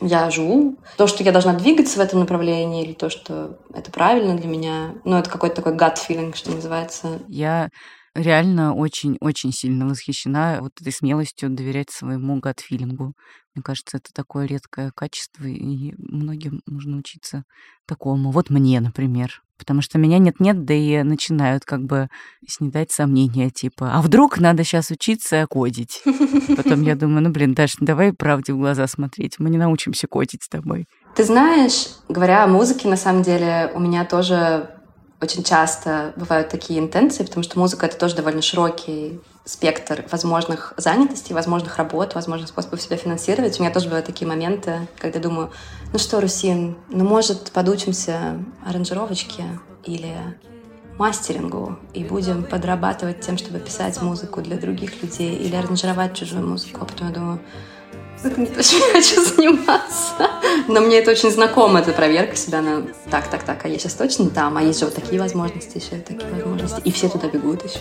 я 0.00 0.30
живу. 0.30 0.76
То, 0.96 1.06
что 1.06 1.22
я 1.24 1.32
должна 1.32 1.54
двигаться 1.54 1.98
в 1.98 2.02
этом 2.02 2.20
направлении, 2.20 2.84
или 2.84 2.92
то, 2.92 3.10
что 3.10 3.58
это 3.74 3.90
правильно 3.90 4.36
для 4.36 4.48
меня, 4.48 4.94
ну, 5.04 5.16
это 5.16 5.30
какой-то 5.30 5.56
такой 5.56 5.74
gut 5.74 5.96
feeling, 5.96 6.34
что 6.36 6.50
называется. 6.50 7.20
Я 7.28 7.68
реально 8.14 8.74
очень-очень 8.74 9.52
сильно 9.52 9.86
восхищена 9.86 10.58
вот 10.60 10.72
этой 10.80 10.92
смелостью 10.92 11.50
доверять 11.50 11.90
своему 11.90 12.40
гад-филингу. 12.40 13.14
Мне 13.54 13.62
кажется, 13.62 13.96
это 13.98 14.10
такое 14.12 14.46
редкое 14.46 14.92
качество, 14.94 15.44
и 15.44 15.94
многим 15.98 16.60
нужно 16.66 16.98
учиться 16.98 17.44
такому. 17.86 18.30
Вот 18.30 18.50
мне, 18.50 18.80
например. 18.80 19.42
Потому 19.58 19.82
что 19.82 19.98
меня 19.98 20.18
нет-нет, 20.18 20.64
да 20.64 20.72
и 20.72 21.02
начинают 21.02 21.64
как 21.64 21.82
бы 21.82 22.08
снедать 22.46 22.92
сомнения, 22.92 23.50
типа, 23.50 23.90
а 23.92 24.00
вдруг 24.00 24.38
надо 24.38 24.64
сейчас 24.64 24.90
учиться 24.90 25.46
кодить? 25.48 26.02
Потом 26.56 26.82
я 26.82 26.94
думаю, 26.94 27.22
ну, 27.22 27.30
блин, 27.30 27.54
Даш, 27.54 27.74
давай 27.80 28.12
правде 28.12 28.52
в 28.52 28.58
глаза 28.58 28.86
смотреть, 28.86 29.38
мы 29.38 29.50
не 29.50 29.58
научимся 29.58 30.06
кодить 30.06 30.44
с 30.44 30.48
тобой. 30.48 30.86
Ты 31.16 31.24
знаешь, 31.24 31.88
говоря 32.08 32.44
о 32.44 32.46
музыке, 32.46 32.88
на 32.88 32.96
самом 32.96 33.22
деле, 33.22 33.72
у 33.74 33.80
меня 33.80 34.04
тоже 34.04 34.70
очень 35.20 35.42
часто 35.42 36.12
бывают 36.16 36.48
такие 36.48 36.78
интенции, 36.78 37.24
потому 37.24 37.42
что 37.42 37.58
музыка— 37.58 37.86
это 37.86 37.96
тоже 37.96 38.14
довольно 38.14 38.42
широкий 38.42 39.20
спектр 39.44 40.04
возможных 40.12 40.74
занятостей, 40.76 41.34
возможных 41.34 41.78
работ, 41.78 42.14
возможных 42.14 42.50
способов 42.50 42.80
себя 42.82 42.96
финансировать. 42.96 43.58
У 43.58 43.62
меня 43.62 43.72
тоже 43.72 43.86
бывают 43.86 44.06
такие 44.06 44.28
моменты, 44.28 44.86
когда 44.98 45.18
думаю, 45.18 45.50
ну 45.92 45.98
что, 45.98 46.20
Русин, 46.20 46.76
ну 46.90 47.04
может 47.04 47.50
подучимся 47.50 48.44
аранжировочке 48.64 49.44
или 49.84 50.14
мастерингу 50.98 51.78
и 51.94 52.04
будем 52.04 52.44
подрабатывать 52.44 53.20
тем, 53.20 53.38
чтобы 53.38 53.58
писать 53.58 54.00
музыку 54.02 54.42
для 54.42 54.56
других 54.56 55.02
людей 55.02 55.34
или 55.34 55.56
аранжировать 55.56 56.14
чужую 56.14 56.46
музыку. 56.46 56.80
А 56.82 56.84
потом 56.84 57.08
я 57.08 57.14
думаю, 57.14 57.40
это 58.24 58.40
не 58.40 58.46
я 58.56 58.92
хочу 58.92 59.22
заниматься. 59.22 60.30
Но 60.66 60.80
мне 60.80 60.98
это 60.98 61.10
очень 61.10 61.30
знакомо, 61.30 61.80
эта 61.80 61.92
проверка 61.92 62.36
себя 62.36 62.62
на 62.62 62.86
так, 63.10 63.28
так, 63.28 63.42
так, 63.44 63.64
а 63.64 63.68
я 63.68 63.78
сейчас 63.78 63.94
точно 63.94 64.30
там, 64.30 64.56
а 64.56 64.62
есть 64.62 64.80
же 64.80 64.86
вот 64.86 64.94
такие 64.94 65.20
возможности 65.20 65.78
еще, 65.78 66.00
такие 66.02 66.32
возможности. 66.32 66.80
И 66.84 66.92
все 66.92 67.08
туда 67.08 67.28
бегут 67.28 67.64
еще. 67.64 67.80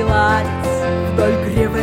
Гладить 0.00 0.50
вдоль 1.12 1.34
гривы 1.44 1.82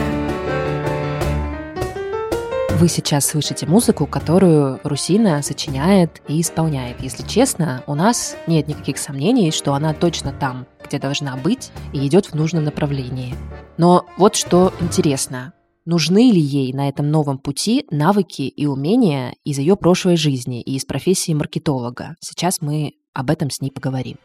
Вы 2.78 2.88
сейчас 2.88 3.26
слышите 3.26 3.66
музыку, 3.66 4.06
которую 4.06 4.80
Русина 4.84 5.42
сочиняет 5.42 6.22
и 6.28 6.42
исполняет. 6.42 7.02
Если 7.02 7.28
честно, 7.28 7.84
у 7.88 7.96
нас 7.96 8.36
нет 8.48 8.68
никаких 8.68 8.98
сомнений, 8.98 9.52
что 9.52 9.74
она 9.74 9.94
точно 9.94 10.32
там, 10.32 10.68
где 10.86 11.00
должна 11.00 11.36
быть, 11.38 11.72
и 11.94 12.06
идет 12.06 12.28
в 12.28 12.36
нужном 12.36 12.64
направлении. 12.64 13.34
Но 13.78 14.06
вот 14.18 14.36
что 14.36 14.74
интересно. 14.80 15.54
Нужны 15.86 16.32
ли 16.32 16.42
ей 16.42 16.74
на 16.74 16.90
этом 16.90 17.10
новом 17.10 17.38
пути 17.38 17.86
навыки 17.92 18.42
и 18.42 18.66
умения 18.66 19.34
из 19.46 19.58
ее 19.58 19.78
прошлой 19.78 20.18
жизни 20.18 20.62
и 20.62 20.76
из 20.76 20.84
профессии 20.84 21.34
маркетолога? 21.34 22.16
Сейчас 22.20 22.62
мы 22.62 22.94
об 23.14 23.30
этом 23.32 23.50
с 23.50 23.62
ней 23.62 23.72
поговорим. 23.72 24.18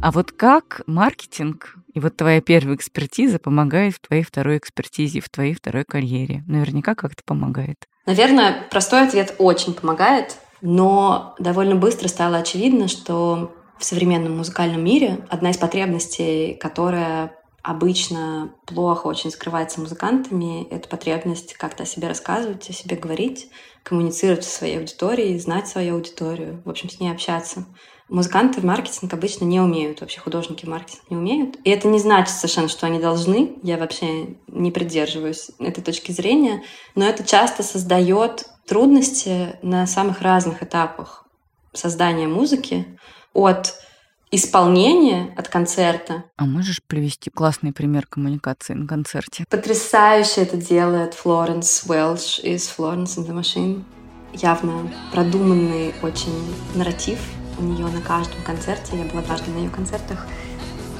А 0.00 0.12
вот 0.12 0.30
как 0.30 0.82
маркетинг 0.86 1.74
и 1.92 1.98
вот 1.98 2.16
твоя 2.16 2.40
первая 2.40 2.76
экспертиза 2.76 3.40
помогает 3.40 3.94
в 3.94 4.00
твоей 4.00 4.22
второй 4.22 4.58
экспертизе, 4.58 5.20
в 5.20 5.28
твоей 5.28 5.54
второй 5.54 5.84
карьере? 5.84 6.44
Наверняка 6.46 6.94
как-то 6.94 7.24
помогает. 7.24 7.88
Наверное, 8.06 8.68
простой 8.70 9.06
ответ 9.06 9.34
очень 9.38 9.74
помогает, 9.74 10.36
но 10.62 11.34
довольно 11.40 11.74
быстро 11.74 12.06
стало 12.06 12.36
очевидно, 12.36 12.86
что 12.86 13.52
в 13.76 13.84
современном 13.84 14.36
музыкальном 14.36 14.84
мире 14.84 15.18
одна 15.28 15.50
из 15.50 15.56
потребностей, 15.56 16.54
которая 16.54 17.32
обычно 17.62 18.54
плохо 18.66 19.08
очень 19.08 19.32
скрывается 19.32 19.80
музыкантами, 19.80 20.66
это 20.70 20.88
потребность 20.88 21.54
как-то 21.54 21.82
о 21.82 21.86
себе 21.86 22.06
рассказывать, 22.06 22.70
о 22.70 22.72
себе 22.72 22.96
говорить, 22.96 23.50
коммуницировать 23.82 24.44
со 24.44 24.50
своей 24.50 24.78
аудиторией, 24.78 25.38
знать 25.38 25.66
свою 25.66 25.96
аудиторию, 25.96 26.62
в 26.64 26.70
общем, 26.70 26.88
с 26.88 27.00
ней 27.00 27.10
общаться. 27.10 27.66
Музыканты 28.08 28.60
в 28.60 28.64
маркетинг 28.64 29.12
обычно 29.12 29.44
не 29.44 29.60
умеют, 29.60 30.00
вообще 30.00 30.18
художники 30.18 30.64
в 30.64 30.68
маркетинг 30.68 31.02
не 31.10 31.16
умеют. 31.16 31.56
И 31.64 31.70
это 31.70 31.88
не 31.88 31.98
значит 31.98 32.34
совершенно, 32.34 32.68
что 32.68 32.86
они 32.86 32.98
должны. 32.98 33.56
Я 33.62 33.76
вообще 33.76 34.36
не 34.46 34.70
придерживаюсь 34.70 35.50
этой 35.58 35.82
точки 35.82 36.12
зрения. 36.12 36.62
Но 36.94 37.04
это 37.04 37.22
часто 37.22 37.62
создает 37.62 38.46
трудности 38.66 39.58
на 39.62 39.86
самых 39.86 40.22
разных 40.22 40.62
этапах 40.62 41.26
создания 41.74 42.26
музыки. 42.26 42.98
От 43.34 43.74
исполнения 44.30 45.32
от 45.36 45.48
концерта. 45.48 46.24
А 46.36 46.44
можешь 46.44 46.82
привести 46.82 47.30
классный 47.30 47.72
пример 47.72 48.06
коммуникации 48.06 48.74
на 48.74 48.86
концерте? 48.86 49.44
Потрясающе 49.48 50.42
это 50.42 50.56
делает 50.56 51.14
Флоренс 51.14 51.84
Уэлш 51.86 52.40
из 52.40 52.68
Florence 52.68 53.16
and 53.16 53.26
the 53.26 53.38
Machine. 53.38 53.84
Явно 54.32 54.90
продуманный 55.12 55.94
очень 56.02 56.32
нарратив 56.74 57.18
у 57.58 57.62
нее 57.62 57.86
на 57.86 58.00
каждом 58.00 58.40
концерте. 58.42 58.96
Я 58.96 59.04
была 59.04 59.22
дважды 59.22 59.50
на 59.50 59.58
ее 59.58 59.70
концертах. 59.70 60.26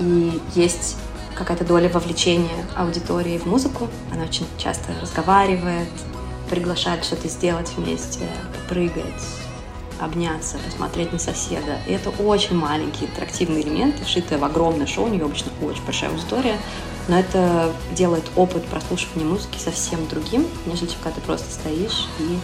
И 0.00 0.40
есть 0.54 0.96
какая-то 1.34 1.64
доля 1.64 1.88
вовлечения 1.88 2.66
аудитории 2.76 3.38
в 3.38 3.46
музыку. 3.46 3.88
Она 4.12 4.24
очень 4.24 4.46
часто 4.58 4.92
разговаривает, 5.00 5.88
приглашает 6.50 7.04
что-то 7.04 7.28
сделать 7.28 7.70
вместе, 7.76 8.26
прыгать, 8.68 9.22
обняться, 10.00 10.58
посмотреть 10.58 11.12
на 11.12 11.18
соседа. 11.18 11.78
И 11.86 11.92
это 11.92 12.10
очень 12.10 12.56
маленькие 12.56 13.08
интерактивные 13.08 13.62
элементы, 13.62 14.04
вшитые 14.04 14.38
в 14.38 14.44
огромное 14.44 14.86
шоу. 14.86 15.06
У 15.06 15.08
нее 15.08 15.24
обычно 15.24 15.52
очень 15.62 15.84
большая 15.84 16.10
аудитория. 16.10 16.58
Но 17.08 17.18
это 17.18 17.72
делает 17.92 18.24
опыт 18.36 18.64
прослушивания 18.66 19.26
музыки 19.26 19.58
совсем 19.58 20.06
другим, 20.08 20.46
нежели 20.66 20.90
когда 21.02 21.12
ты 21.12 21.20
просто 21.22 21.50
стоишь 21.50 22.06
и 22.18 22.38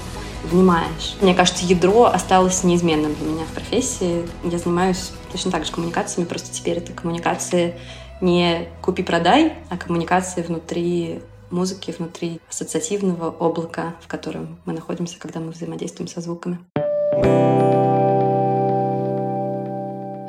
внимаешь. 0.50 1.16
Мне 1.20 1.34
кажется, 1.34 1.64
ядро 1.64 2.04
осталось 2.04 2.64
неизменным 2.64 3.14
для 3.14 3.26
меня 3.26 3.44
в 3.44 3.54
профессии. 3.54 4.28
Я 4.44 4.58
занимаюсь 4.58 5.12
точно 5.32 5.50
так 5.50 5.64
же 5.64 5.72
коммуникациями, 5.72 6.26
просто 6.26 6.52
теперь 6.52 6.78
это 6.78 6.92
коммуникации 6.92 7.74
не 8.20 8.68
купи-продай, 8.82 9.54
а 9.70 9.76
коммуникации 9.76 10.42
внутри 10.42 11.20
музыки, 11.50 11.94
внутри 11.96 12.40
ассоциативного 12.48 13.28
облака, 13.28 13.94
в 14.00 14.08
котором 14.08 14.58
мы 14.64 14.72
находимся, 14.72 15.18
когда 15.18 15.40
мы 15.40 15.50
взаимодействуем 15.52 16.08
со 16.08 16.20
звуками. 16.20 16.58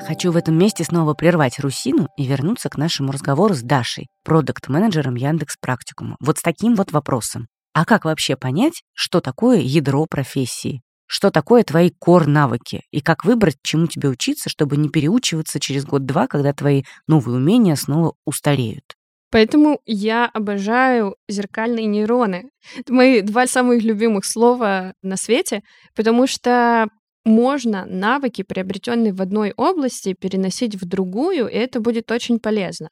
Хочу 0.06 0.32
в 0.32 0.38
этом 0.38 0.56
месте 0.56 0.84
снова 0.84 1.15
прервать 1.15 1.60
Русину 1.60 2.10
и 2.15 2.25
вернуться 2.25 2.69
к 2.69 2.78
нашему 2.78 3.12
разговору 3.12 3.56
с 3.56 3.63
Дашей, 3.63 4.08
продукт-менеджером 4.23 5.15
Яндекс 5.15 5.58
Практикума. 5.60 6.15
Вот 6.19 6.38
с 6.38 6.41
таким 6.43 6.75
вот 6.75 6.91
вопросом. 6.91 7.47
А 7.75 7.83
как 7.83 8.05
вообще 8.05 8.38
понять, 8.38 8.83
что 8.93 9.19
такое 9.19 9.59
ядро 9.59 10.05
профессии? 10.09 10.81
Что 11.07 11.29
такое 11.29 11.61
твои 11.65 11.89
кор-навыки? 11.89 12.83
И 12.89 13.01
как 13.01 13.25
выбрать, 13.25 13.57
чему 13.63 13.88
тебе 13.88 14.07
учиться, 14.07 14.49
чтобы 14.49 14.77
не 14.77 14.88
переучиваться 14.88 15.59
через 15.59 15.83
год-два, 15.83 16.27
когда 16.27 16.53
твои 16.53 16.83
новые 17.05 17.35
умения 17.35 17.75
снова 17.75 18.13
устареют? 18.23 18.95
Поэтому 19.29 19.81
я 19.85 20.25
обожаю 20.25 21.17
зеркальные 21.27 21.85
нейроны. 21.88 22.49
Это 22.77 22.93
мои 22.93 23.19
два 23.19 23.45
самых 23.45 23.83
любимых 23.83 24.23
слова 24.23 24.93
на 25.01 25.17
свете, 25.17 25.59
потому 25.97 26.27
что 26.27 26.88
можно 27.25 27.85
навыки, 27.85 28.43
приобретенные 28.43 29.11
в 29.11 29.21
одной 29.21 29.51
области, 29.51 30.15
переносить 30.17 30.75
в 30.75 30.85
другую, 30.88 31.49
и 31.49 31.55
это 31.55 31.81
будет 31.81 32.09
очень 32.09 32.39
полезно. 32.39 32.88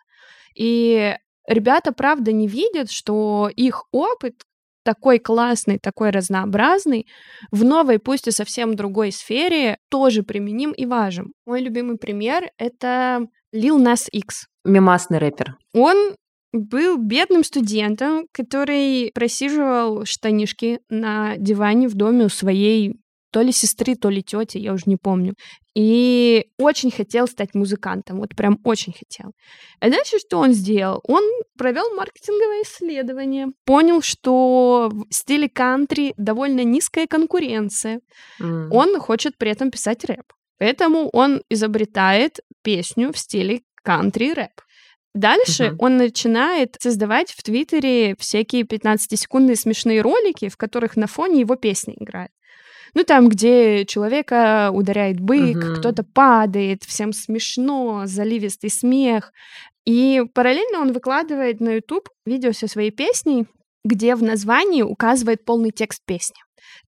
И 0.57 1.15
ребята, 1.47 1.93
правда, 1.93 2.33
не 2.33 2.49
видят, 2.49 2.91
что 2.91 3.49
их 3.55 3.85
опыт 3.93 4.33
такой 4.83 5.19
классный, 5.19 5.79
такой 5.79 6.09
разнообразный, 6.09 7.07
в 7.51 7.63
новой, 7.63 7.99
пусть 7.99 8.27
и 8.27 8.31
совсем 8.31 8.75
другой 8.75 9.11
сфере, 9.11 9.77
тоже 9.89 10.23
применим 10.23 10.71
и 10.71 10.85
важен. 10.85 11.33
Мой 11.45 11.61
любимый 11.61 11.97
пример— 11.97 12.49
это 12.57 13.27
Lil 13.53 13.77
Nas 13.77 14.07
X. 14.11 14.47
Мемасный 14.65 15.19
рэпер. 15.19 15.57
Он 15.73 16.15
был 16.53 16.97
бедным 16.97 17.43
студентом, 17.43 18.27
который 18.31 19.11
просиживал 19.13 20.05
штанишки 20.05 20.79
на 20.89 21.35
диване 21.37 21.87
в 21.87 21.95
доме 21.95 22.25
у 22.25 22.29
своей 22.29 22.95
то 23.33 23.41
ли 23.41 23.51
сестры, 23.51 23.95
то 23.95 24.09
ли 24.09 24.21
тети, 24.21 24.59
я 24.59 24.73
уже 24.73 24.83
не 24.85 24.95
помню. 24.95 25.33
И 25.75 26.45
очень 26.59 26.91
хотел 26.91 27.27
стать 27.27 27.55
музыкантом, 27.55 28.19
вот 28.19 28.35
прям 28.35 28.59
очень 28.63 28.93
хотел. 28.93 29.31
А 29.79 29.89
дальше 29.89 30.19
что 30.19 30.37
он 30.37 30.53
сделал? 30.53 31.01
Он 31.07 31.23
провел 31.57 31.95
маркетинговое 31.95 32.61
исследование, 32.61 33.47
понял, 33.65 34.03
что 34.03 34.91
в 34.91 35.13
стиле 35.13 35.49
кантри 35.49 36.13
довольно 36.17 36.63
низкая 36.63 37.07
конкуренция. 37.07 38.01
Mm. 38.39 38.69
Он 38.69 38.99
хочет 38.99 39.37
при 39.39 39.49
этом 39.49 39.71
писать 39.71 40.05
рэп. 40.05 40.31
Поэтому 40.59 41.09
он 41.11 41.41
изобретает 41.49 42.39
песню 42.61 43.11
в 43.11 43.17
стиле 43.17 43.61
кантри-рэп. 43.83 44.61
Дальше 45.15 45.63
uh-huh. 45.63 45.75
он 45.77 45.97
начинает 45.97 46.77
создавать 46.79 47.31
в 47.31 47.43
Твиттере 47.43 48.15
всякие 48.17 48.63
15-секундные 48.63 49.55
смешные 49.55 50.01
ролики, 50.01 50.49
в 50.49 50.57
которых 50.57 50.95
на 50.95 51.05
фоне 51.07 51.41
его 51.41 51.55
песни 51.55 51.95
играет. 51.99 52.31
Ну, 52.93 53.03
там, 53.03 53.27
где 53.29 53.85
человека 53.85 54.69
ударяет 54.71 55.19
бык, 55.19 55.57
uh-huh. 55.57 55.75
кто-то 55.79 56.03
падает, 56.03 56.83
всем 56.83 57.11
смешно, 57.11 58.03
заливистый 58.05 58.69
смех. 58.69 59.31
И 59.85 60.23
параллельно 60.33 60.79
он 60.79 60.93
выкладывает 60.93 61.59
на 61.59 61.75
YouTube 61.75 62.07
видео 62.25 62.51
со 62.51 62.67
своей 62.67 62.91
песней, 62.91 63.47
где 63.83 64.15
в 64.15 64.23
названии 64.23 64.83
указывает 64.83 65.43
полный 65.43 65.71
текст 65.71 66.01
песни. 66.05 66.37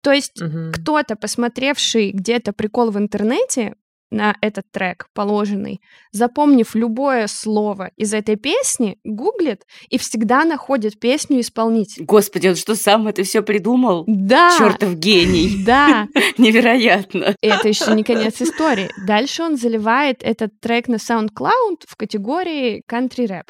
То 0.01 0.11
есть 0.11 0.41
uh-huh. 0.41 0.71
кто-то, 0.71 1.15
посмотревший 1.15 2.11
где-то 2.11 2.53
прикол 2.53 2.91
в 2.91 2.97
интернете, 2.97 3.75
на 4.11 4.35
этот 4.41 4.65
трек 4.71 5.07
положенный, 5.13 5.81
запомнив 6.11 6.75
любое 6.75 7.27
слово 7.27 7.91
из 7.97 8.13
этой 8.13 8.35
песни, 8.35 8.97
гуглит 9.03 9.63
и 9.89 9.97
всегда 9.97 10.45
находит 10.45 10.99
песню 10.99 11.39
исполнителя. 11.41 12.05
Господи, 12.05 12.47
он 12.47 12.55
что, 12.55 12.75
сам 12.75 13.07
это 13.07 13.23
все 13.23 13.41
придумал? 13.41 14.03
Да. 14.07 14.55
Чертов 14.57 14.95
гений. 14.95 15.63
Да. 15.65 16.07
Невероятно. 16.37 17.35
Это 17.41 17.67
еще 17.67 17.93
не 17.93 18.03
конец 18.03 18.41
истории. 18.41 18.89
Дальше 19.05 19.43
он 19.43 19.57
заливает 19.57 20.23
этот 20.23 20.59
трек 20.59 20.87
на 20.87 20.95
SoundCloud 20.95 21.83
в 21.87 21.95
категории 21.95 22.83
country 22.89 23.27
rap. 23.27 23.47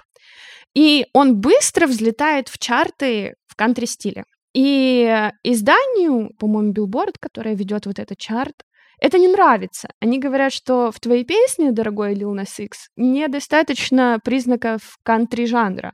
И 0.73 1.05
он 1.13 1.37
быстро 1.39 1.87
взлетает 1.87 2.49
в 2.49 2.57
чарты 2.57 3.35
в 3.47 3.55
кантри-стиле. 3.55 4.25
И 4.53 5.29
изданию, 5.43 6.31
по-моему, 6.39 6.73
Billboard, 6.73 7.15
которое 7.19 7.55
ведет 7.55 7.85
вот 7.85 7.99
этот 7.99 8.17
чарт, 8.17 8.63
это 8.99 9.17
не 9.17 9.27
нравится. 9.27 9.89
Они 9.99 10.19
говорят, 10.19 10.53
что 10.53 10.91
в 10.91 10.99
твоей 10.99 11.23
песне, 11.23 11.71
дорогой 11.71 12.13
Lil 12.13 12.33
Nas 12.33 12.63
X, 12.63 12.89
недостаточно 12.95 14.19
признаков 14.23 14.97
кантри-жанра, 15.03 15.93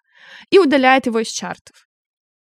и 0.50 0.60
удаляет 0.60 1.08
его 1.08 1.20
из 1.20 1.30
чартов. 1.30 1.88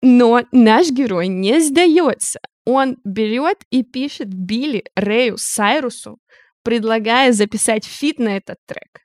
Но 0.02 0.42
наш 0.52 0.90
герой 0.90 1.28
не 1.28 1.60
сдается. 1.60 2.40
Он 2.64 2.96
берет 3.04 3.58
и 3.70 3.82
пишет 3.82 4.28
Билли 4.28 4.84
Рэю 4.94 5.36
Сайрусу, 5.38 6.18
предлагая 6.62 7.32
записать 7.32 7.84
фит 7.84 8.18
на 8.18 8.36
этот 8.36 8.56
трек. 8.66 9.00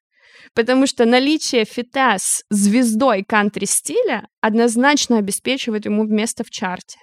Потому 0.53 0.87
что 0.87 1.05
наличие 1.05 1.65
фита 1.65 2.17
с 2.17 2.43
звездой 2.49 3.23
кантри-стиля 3.23 4.27
однозначно 4.41 5.19
обеспечивает 5.19 5.85
ему 5.85 6.03
место 6.05 6.43
в 6.43 6.49
чарте. 6.49 6.97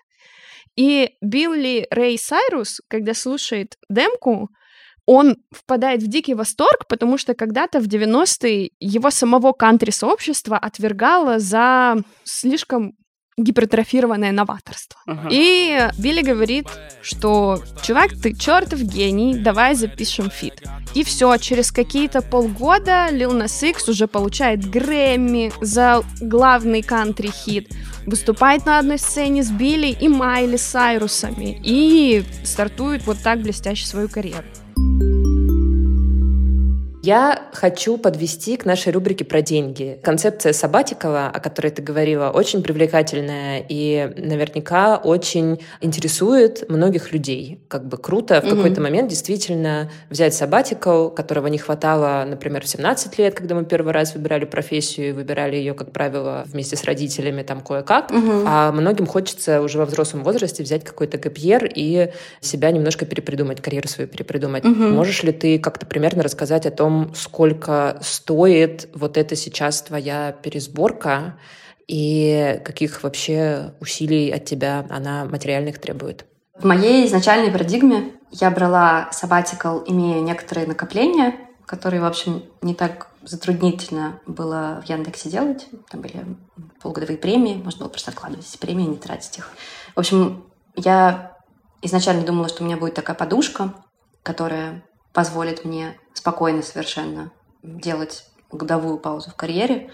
И 0.79 1.17
Билли 1.21 1.88
Рэй 1.91 2.17
Сайрус, 2.17 2.81
когда 2.87 3.12
слушает 3.12 3.77
демку, 3.88 4.49
он 5.07 5.38
впадает 5.51 6.05
в 6.05 6.07
дикий 6.07 6.35
восторг, 6.35 6.87
потому 6.88 7.19
что 7.19 7.35
когда-то 7.35 7.81
в 7.81 7.88
90-е 7.88 8.71
его 8.79 9.11
самого 9.11 9.53
кантри-сообщество 9.53 10.57
отвергало 10.57 11.41
за 11.41 11.97
слишком 12.23 12.93
гипертрофированное 13.38 14.33
новаторство. 14.33 15.01
Uh-huh. 15.07 15.29
И 15.31 15.88
Билли 15.96 16.22
говорит, 16.22 16.66
что 17.03 17.62
чувак, 17.83 18.11
ты 18.20 18.35
чертов 18.35 18.81
гений, 18.81 19.38
давай 19.38 19.74
запишем 19.74 20.31
фит. 20.31 20.62
И 20.94 21.05
все, 21.05 21.37
через 21.37 21.70
какие-то 21.70 22.20
полгода 22.20 23.09
Lil 23.11 23.31
Nas 23.40 23.68
X 23.68 23.88
уже 23.88 24.07
получает 24.09 24.68
Грэмми 24.68 25.53
за 25.61 26.03
главный 26.20 26.83
кантри-хит, 26.83 27.70
выступает 28.07 28.66
на 28.66 28.79
одной 28.79 28.98
сцене 28.98 29.42
с 29.42 29.51
Билли 29.51 29.88
и 29.88 30.09
Майли 30.09 30.57
Сайрусами 30.57 31.61
и 31.62 32.24
стартует 32.44 33.07
вот 33.07 33.18
так 33.22 33.40
блестяще 33.40 33.87
свою 33.87 34.09
карьеру. 34.09 34.44
Я 37.02 37.42
хочу 37.52 37.96
подвести 37.96 38.56
к 38.56 38.64
нашей 38.64 38.92
рубрике 38.92 39.24
про 39.24 39.40
деньги. 39.40 40.00
Концепция 40.02 40.52
Сабатикова, 40.52 41.28
о 41.32 41.40
которой 41.40 41.70
ты 41.70 41.80
говорила, 41.80 42.30
очень 42.30 42.62
привлекательная 42.62 43.64
и 43.68 44.12
наверняка 44.16 44.96
очень 44.96 45.61
интересует 45.80 46.68
многих 46.68 47.12
людей. 47.12 47.61
Как 47.68 47.87
бы 47.87 47.98
круто 47.98 48.40
в 48.40 48.44
mm-hmm. 48.44 48.50
какой-то 48.50 48.80
момент 48.80 49.08
действительно 49.11 49.90
взять 50.11 50.34
Сабатикл, 50.34 51.08
которого 51.08 51.46
не 51.46 51.58
хватало, 51.58 52.24
например, 52.28 52.64
в 52.64 52.68
17 52.68 53.16
лет, 53.18 53.34
когда 53.34 53.54
мы 53.54 53.64
первый 53.64 53.92
раз 53.92 54.14
выбирали 54.14 54.44
профессию 54.44 55.11
и 55.11 55.12
выбирали 55.12 55.56
ее, 55.56 55.74
как 55.74 55.92
правило, 55.92 56.44
вместе 56.46 56.76
с 56.76 56.84
родителями 56.84 57.42
там 57.42 57.61
кое-как. 57.61 58.11
Mm-hmm. 58.11 58.44
А 58.46 58.72
многим 58.72 59.06
хочется 59.06 59.62
уже 59.62 59.78
во 59.78 59.87
взрослом 59.87 60.24
возрасте 60.24 60.64
взять 60.64 60.82
какой-то 60.84 61.16
гапьер 61.16 61.70
и 61.72 62.11
себя 62.40 62.72
немножко 62.72 63.06
перепридумать, 63.06 63.61
карьеру 63.61 63.87
свою 63.87 64.08
перепридумать. 64.08 64.64
Mm-hmm. 64.64 64.90
Можешь 64.90 65.22
ли 65.22 65.32
ты 65.32 65.58
как-то 65.61 65.87
примерно 65.87 66.24
рассказать 66.24 66.66
о 66.66 66.70
том, 66.70 66.88
сколько 67.14 67.98
стоит 68.03 68.88
вот 68.94 69.16
эта 69.16 69.37
сейчас 69.37 69.83
твоя 69.83 70.33
пересборка 70.33 71.38
и 71.87 72.61
каких 72.64 73.03
вообще 73.03 73.74
усилий 73.81 74.31
от 74.31 74.44
тебя 74.44 74.87
она 74.90 75.24
материальных 75.24 75.79
требует? 75.79 76.27
В 76.59 76.64
моей 76.64 77.07
изначальной 77.07 77.51
парадигме 77.51 78.12
я 78.31 78.51
брала 78.51 79.11
sabbatical, 79.12 79.85
имея 79.87 80.20
некоторые 80.20 80.66
накопления, 80.66 81.35
которые, 81.66 82.01
в 82.01 82.05
общем, 82.05 82.42
не 82.62 82.74
так 82.74 83.09
затруднительно 83.22 84.20
было 84.27 84.83
в 84.85 84.88
Яндексе 84.88 85.31
делать. 85.31 85.66
Там 85.90 86.01
были 86.01 86.24
полугодовые 86.81 87.18
премии, 87.18 87.61
можно 87.62 87.81
было 87.81 87.88
просто 87.88 88.11
откладывать 88.11 88.46
эти 88.48 88.59
премии, 88.59 88.85
не 88.85 88.96
тратить 88.96 89.38
их. 89.38 89.51
В 89.94 89.98
общем, 89.98 90.44
я 90.74 91.37
изначально 91.83 92.24
думала, 92.24 92.48
что 92.48 92.62
у 92.62 92.66
меня 92.66 92.77
будет 92.77 92.94
такая 92.94 93.16
подушка, 93.16 93.74
которая 94.22 94.83
позволит 95.18 95.64
мне 95.64 95.98
спокойно 96.14 96.62
совершенно 96.62 97.33
делать 97.64 98.24
годовую 98.52 98.98
паузу 98.98 99.33
в 99.33 99.35
карьере. 99.35 99.90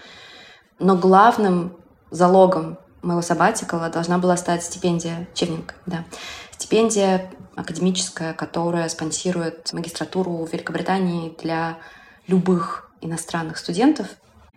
Но 0.77 0.95
главным 0.95 1.77
залогом 2.11 2.77
моего 3.01 3.23
сабатикала 3.23 3.89
должна 3.89 4.19
была 4.19 4.37
стать 4.37 4.63
стипендия 4.63 5.27
Чевнинг, 5.33 5.73
да. 5.87 6.03
Стипендия 6.51 7.31
академическая, 7.55 8.35
которая 8.35 8.87
спонсирует 8.87 9.73
магистратуру 9.73 10.45
в 10.45 10.53
Великобритании 10.53 11.35
для 11.41 11.79
любых 12.27 12.91
иностранных 13.01 13.57
студентов. 13.57 14.05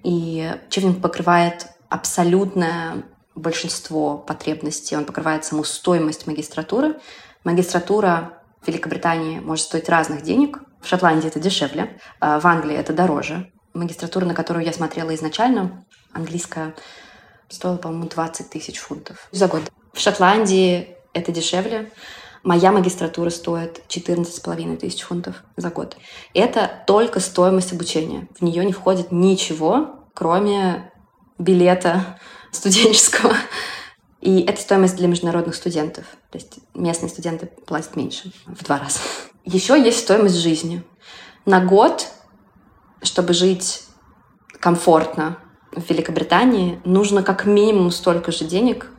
И 0.02 0.54
Чевнинг 0.68 1.00
покрывает 1.00 1.68
абсолютное 1.88 3.04
большинство 3.35 4.18
потребностей. 4.18 4.98
Он 4.98 5.07
покрывает 5.07 5.46
саму 5.46 5.64
стоимость 5.64 6.26
магистратуры. 6.26 7.00
Магистратура 7.42 8.38
Великобритании 8.68 9.40
может 9.40 9.64
стоить 9.64 9.88
разных 9.88 10.22
денег. 10.22 10.61
В 10.81 10.87
Шотландии 10.87 11.26
это 11.26 11.40
дешевле, 11.40 11.98
а 12.20 12.38
в 12.38 12.46
Англии 12.46 12.76
это 12.76 12.92
дороже. 12.92 13.50
Магистратура, 13.74 14.24
на 14.24 14.35
которую 14.35 14.64
я 14.64 14.72
смотрела 14.72 15.14
изначально, 15.14 15.85
английская, 16.12 16.74
стоила, 17.48 17.76
по-моему, 17.76 18.09
20 18.09 18.50
тысяч 18.50 18.78
фунтов 18.78 19.28
за 19.33 19.48
год. 19.48 19.62
В 19.92 20.00
Шотландии 20.00 20.96
это 21.12 21.33
дешевле. 21.33 21.90
Моя 22.44 22.70
магистратура 22.70 23.31
стоит 23.31 23.83
14,5 23.88 24.76
тысяч 24.76 25.02
фунтов 25.02 25.42
за 25.57 25.70
год. 25.70 25.96
Это 26.35 26.70
только 26.87 27.20
стоимость 27.20 27.72
обучения. 27.72 28.28
В 28.38 28.42
нее 28.42 28.64
не 28.64 28.72
входит 28.72 29.11
ничего, 29.11 30.07
кроме 30.14 30.92
билета 31.38 32.18
студенческого. 32.52 33.35
И 34.20 34.40
это 34.40 34.61
стоимость 34.61 34.96
для 34.96 35.07
международных 35.07 35.54
студентов. 35.54 36.04
То 36.31 36.38
есть 36.38 36.59
местные 36.74 37.09
студенты 37.09 37.46
платят 37.46 37.94
меньше, 37.96 38.33
в 38.46 38.64
два 38.64 38.78
раза. 38.78 38.98
Еще 39.44 39.81
есть 39.81 40.00
стоимость 40.00 40.37
жизни. 40.37 40.83
На 41.46 41.64
год, 41.64 42.09
чтобы 43.02 43.33
жить 43.33 43.85
комфортно 44.61 45.38
в 45.72 45.88
Великобритании, 45.88 46.81
нужно 46.85 47.22
как 47.22 47.46
минимум 47.46 47.90
столько 47.90 48.33
же 48.33 48.44
денег, 48.44 48.90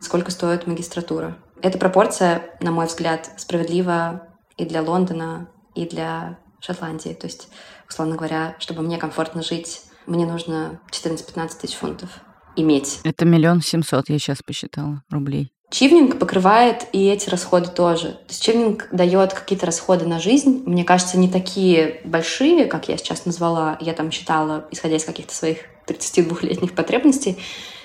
сколько 0.00 0.30
стоит 0.30 0.66
магистратура. 0.66 1.38
Эта 1.62 1.78
пропорция, 1.78 2.56
на 2.60 2.72
мой 2.72 2.86
взгляд, 2.86 3.30
справедлива 3.36 4.28
и 4.56 4.64
для 4.64 4.82
Лондона, 4.82 5.48
и 5.74 5.86
для 5.86 6.38
Шотландии. 6.60 7.14
То 7.14 7.26
есть, 7.26 7.48
условно 7.88 8.16
говоря, 8.16 8.56
чтобы 8.58 8.82
мне 8.82 8.98
комфортно 8.98 9.42
жить, 9.42 9.82
мне 10.06 10.26
нужно 10.26 10.80
14-15 10.90 11.60
тысяч 11.60 11.76
фунтов 11.76 12.10
иметь. 12.56 13.00
Это 13.04 13.24
миллион 13.24 13.60
семьсот, 13.60 14.08
я 14.08 14.18
сейчас 14.18 14.42
посчитала, 14.42 15.02
рублей. 15.10 15.52
Чивнинг 15.70 16.18
покрывает 16.18 16.86
и 16.92 17.06
эти 17.06 17.28
расходы 17.28 17.68
тоже. 17.68 18.10
То 18.12 18.26
есть 18.28 18.42
чивнинг 18.42 18.88
дает 18.92 19.32
какие-то 19.32 19.66
расходы 19.66 20.06
на 20.06 20.20
жизнь. 20.20 20.62
Мне 20.66 20.84
кажется, 20.84 21.18
не 21.18 21.28
такие 21.28 22.00
большие, 22.04 22.66
как 22.66 22.88
я 22.88 22.96
сейчас 22.96 23.26
назвала. 23.26 23.76
Я 23.80 23.92
там 23.92 24.12
считала, 24.12 24.68
исходя 24.70 24.96
из 24.96 25.04
каких-то 25.04 25.34
своих 25.34 25.58
32-летних 25.88 26.74
потребностей. 26.74 27.38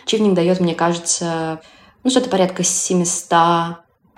Чивнинг 0.05 0.35
дает, 0.35 0.59
мне 0.59 0.75
кажется, 0.75 1.61
ну, 2.03 2.11
что-то 2.11 2.29
порядка 2.29 2.63
700 2.63 3.31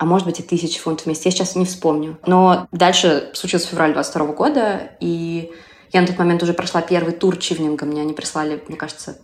а 0.02 0.04
может 0.04 0.26
быть 0.26 0.40
и 0.40 0.42
тысяч 0.42 0.78
фунтов 0.78 1.06
вместе. 1.06 1.28
Я 1.28 1.30
сейчас 1.30 1.54
не 1.54 1.64
вспомню. 1.64 2.18
Но 2.26 2.66
дальше 2.72 3.30
случился 3.34 3.68
февраль 3.68 3.92
22 3.92 4.26
года, 4.32 4.90
и 4.98 5.52
я 5.92 6.00
на 6.00 6.08
тот 6.08 6.18
момент 6.18 6.42
уже 6.42 6.54
прошла 6.54 6.82
первый 6.82 7.12
тур 7.12 7.36
чивнинга. 7.36 7.86
Мне 7.86 8.02
они 8.02 8.12
прислали, 8.12 8.64
мне 8.66 8.76
кажется, 8.76 9.18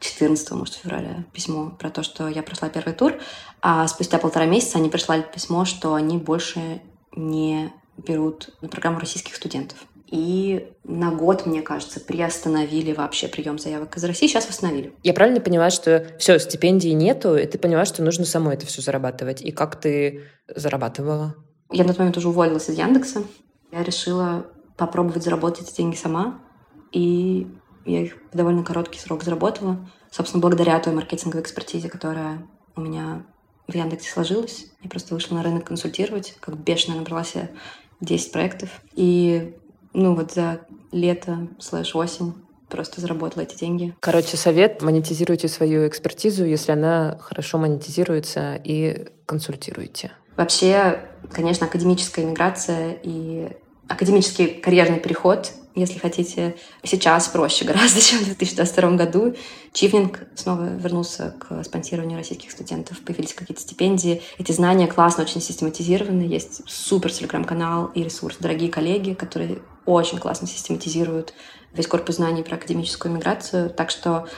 14 0.00 0.50
может, 0.52 0.74
февраля 0.74 1.24
письмо 1.32 1.70
про 1.78 1.90
то, 1.90 2.02
что 2.02 2.28
я 2.28 2.42
прошла 2.42 2.68
первый 2.68 2.94
тур, 2.94 3.14
а 3.60 3.86
спустя 3.86 4.18
полтора 4.18 4.46
месяца 4.46 4.78
они 4.78 4.88
прислали 4.88 5.22
письмо, 5.22 5.64
что 5.64 5.94
они 5.94 6.16
больше 6.18 6.80
не 7.14 7.72
берут 7.98 8.50
на 8.62 8.68
программу 8.68 8.98
российских 8.98 9.36
студентов. 9.36 9.78
И 10.10 10.68
на 10.82 11.12
год, 11.12 11.46
мне 11.46 11.62
кажется, 11.62 12.00
приостановили 12.00 12.92
вообще 12.92 13.28
прием 13.28 13.58
заявок 13.58 13.96
из 13.96 14.04
России. 14.04 14.26
Сейчас 14.26 14.48
восстановили. 14.48 14.92
Я 15.04 15.14
правильно 15.14 15.40
понимаю, 15.40 15.70
что 15.70 16.16
все, 16.18 16.38
стипендии 16.40 16.88
нету, 16.88 17.36
и 17.36 17.46
ты 17.46 17.58
поняла, 17.58 17.84
что 17.84 18.02
нужно 18.02 18.24
самой 18.24 18.54
это 18.54 18.66
все 18.66 18.82
зарабатывать. 18.82 19.40
И 19.40 19.52
как 19.52 19.80
ты 19.80 20.24
зарабатывала? 20.48 21.36
Я 21.70 21.84
на 21.84 21.90
тот 21.90 21.98
момент 21.98 22.16
уже 22.16 22.28
уволилась 22.28 22.68
из 22.68 22.76
Яндекса. 22.76 23.22
Я 23.70 23.84
решила 23.84 24.46
попробовать 24.76 25.22
заработать 25.22 25.68
эти 25.68 25.76
деньги 25.76 25.94
сама. 25.94 26.40
И 26.90 27.46
я 27.90 28.02
их 28.02 28.16
в 28.32 28.36
довольно 28.36 28.62
короткий 28.64 28.98
срок 28.98 29.22
заработала. 29.22 29.78
Собственно, 30.10 30.40
благодаря 30.40 30.78
той 30.80 30.92
маркетинговой 30.92 31.42
экспертизе, 31.42 31.88
которая 31.88 32.46
у 32.76 32.80
меня 32.80 33.22
в 33.68 33.74
Яндексе 33.74 34.10
сложилась. 34.10 34.66
Я 34.82 34.90
просто 34.90 35.14
вышла 35.14 35.36
на 35.36 35.42
рынок 35.42 35.64
консультировать, 35.64 36.34
как 36.40 36.56
бешено 36.56 36.96
набрала 36.96 37.24
себе 37.24 37.50
10 38.00 38.32
проектов. 38.32 38.68
И 38.94 39.56
ну 39.92 40.14
вот 40.14 40.32
за 40.32 40.60
лето 40.92 41.48
слэш 41.58 41.94
осень 41.94 42.34
просто 42.68 43.00
заработала 43.00 43.42
эти 43.42 43.56
деньги. 43.56 43.94
Короче, 44.00 44.36
совет, 44.36 44.82
монетизируйте 44.82 45.48
свою 45.48 45.88
экспертизу, 45.88 46.44
если 46.44 46.72
она 46.72 47.18
хорошо 47.20 47.58
монетизируется, 47.58 48.54
и 48.62 49.08
консультируйте. 49.26 50.12
Вообще, 50.36 51.00
конечно, 51.32 51.66
академическая 51.66 52.24
иммиграция 52.24 52.96
и 53.02 53.50
академический 53.88 54.46
карьерный 54.46 55.00
переход 55.00 55.52
если 55.74 55.98
хотите, 55.98 56.56
сейчас 56.82 57.28
проще 57.28 57.64
гораздо, 57.64 58.00
чем 58.02 58.18
в 58.20 58.24
2022 58.24 58.90
году. 58.92 59.34
Чивнинг 59.72 60.26
снова 60.34 60.64
вернулся 60.64 61.34
к 61.38 61.62
спонсированию 61.64 62.18
российских 62.18 62.50
студентов. 62.50 63.00
Появились 63.00 63.34
какие-то 63.34 63.62
стипендии. 63.62 64.22
Эти 64.38 64.52
знания 64.52 64.86
классно, 64.86 65.24
очень 65.24 65.40
систематизированы. 65.40 66.22
Есть 66.22 66.62
супер 66.68 67.12
телеграм-канал 67.12 67.90
и 67.94 68.02
ресурс. 68.02 68.36
Дорогие 68.40 68.70
коллеги, 68.70 69.14
которые 69.14 69.60
очень 69.86 70.18
классно 70.18 70.46
систематизируют 70.46 71.34
весь 71.72 71.86
корпус 71.86 72.16
знаний 72.16 72.42
про 72.42 72.56
академическую 72.56 73.14
миграцию. 73.14 73.70
Так 73.70 73.90
что 73.90 74.28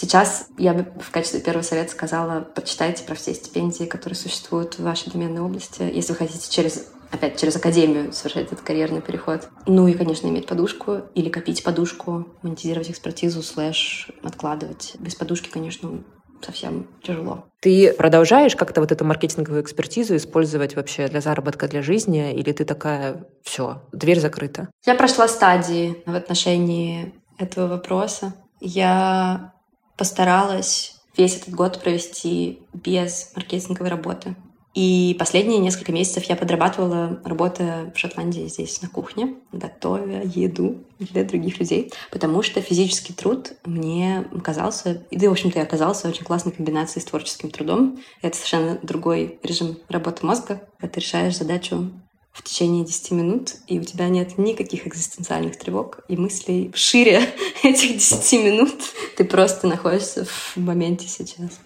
Сейчас 0.00 0.46
я 0.58 0.74
бы 0.74 0.86
в 1.00 1.10
качестве 1.10 1.40
первого 1.40 1.62
совета 1.62 1.90
сказала, 1.90 2.46
почитайте 2.54 3.02
про 3.02 3.16
все 3.16 3.34
стипендии, 3.34 3.84
которые 3.84 4.16
существуют 4.16 4.78
в 4.78 4.84
вашей 4.84 5.10
доменной 5.10 5.40
области, 5.40 5.82
если 5.82 6.12
вы 6.12 6.18
хотите 6.18 6.48
через 6.48 6.86
опять 7.10 7.40
через 7.40 7.56
академию 7.56 8.12
совершать 8.12 8.46
этот 8.46 8.60
карьерный 8.60 9.00
переход. 9.00 9.48
Ну 9.66 9.88
и, 9.88 9.94
конечно, 9.94 10.28
иметь 10.28 10.46
подушку 10.46 11.02
или 11.14 11.28
копить 11.28 11.62
подушку, 11.62 12.26
монетизировать 12.42 12.90
экспертизу, 12.90 13.42
слэш 13.42 14.10
откладывать. 14.22 14.94
Без 14.98 15.14
подушки, 15.14 15.48
конечно, 15.48 16.04
совсем 16.42 16.86
тяжело. 17.02 17.46
Ты 17.60 17.92
продолжаешь 17.92 18.54
как-то 18.54 18.80
вот 18.80 18.92
эту 18.92 19.04
маркетинговую 19.04 19.62
экспертизу 19.62 20.16
использовать 20.16 20.76
вообще 20.76 21.08
для 21.08 21.20
заработка, 21.20 21.66
для 21.68 21.82
жизни, 21.82 22.32
или 22.34 22.52
ты 22.52 22.64
такая, 22.64 23.26
все, 23.42 23.82
дверь 23.92 24.20
закрыта? 24.20 24.68
Я 24.86 24.94
прошла 24.94 25.28
стадии 25.28 26.02
в 26.06 26.14
отношении 26.14 27.14
этого 27.38 27.66
вопроса. 27.66 28.34
Я 28.60 29.52
постаралась 29.96 30.94
весь 31.16 31.36
этот 31.36 31.54
год 31.54 31.80
провести 31.80 32.60
без 32.72 33.32
маркетинговой 33.34 33.90
работы. 33.90 34.36
И 34.74 35.16
последние 35.18 35.58
несколько 35.58 35.92
месяцев 35.92 36.24
я 36.24 36.36
подрабатывала, 36.36 37.20
работая 37.24 37.90
в 37.94 37.98
Шотландии 37.98 38.46
здесь 38.48 38.80
на 38.82 38.88
кухне, 38.88 39.34
готовя 39.50 40.22
еду 40.22 40.84
для 40.98 41.24
других 41.24 41.58
людей, 41.58 41.92
потому 42.10 42.42
что 42.42 42.60
физический 42.60 43.12
труд 43.12 43.54
мне 43.64 44.28
казался, 44.44 45.06
и 45.10 45.16
да, 45.16 45.28
в 45.28 45.32
общем-то, 45.32 45.58
и 45.58 45.62
оказался 45.62 46.08
очень 46.08 46.24
классной 46.24 46.52
комбинацией 46.52 47.02
с 47.02 47.06
творческим 47.06 47.50
трудом. 47.50 47.98
Это 48.22 48.36
совершенно 48.36 48.78
другой 48.82 49.38
режим 49.42 49.78
работы 49.88 50.24
мозга, 50.26 50.68
когда 50.78 50.92
ты 50.92 51.00
решаешь 51.00 51.36
задачу 51.36 51.90
в 52.32 52.42
течение 52.44 52.84
10 52.84 53.10
минут, 53.12 53.54
и 53.66 53.80
у 53.80 53.82
тебя 53.82 54.08
нет 54.08 54.38
никаких 54.38 54.86
экзистенциальных 54.86 55.58
тревог 55.58 56.04
и 56.08 56.16
мыслей 56.16 56.70
шире 56.74 57.28
этих 57.64 57.94
10 57.94 58.44
минут. 58.44 58.74
Ты 59.16 59.24
просто 59.24 59.66
находишься 59.66 60.24
в 60.24 60.56
моменте 60.56 61.08
сейчас. 61.08 61.58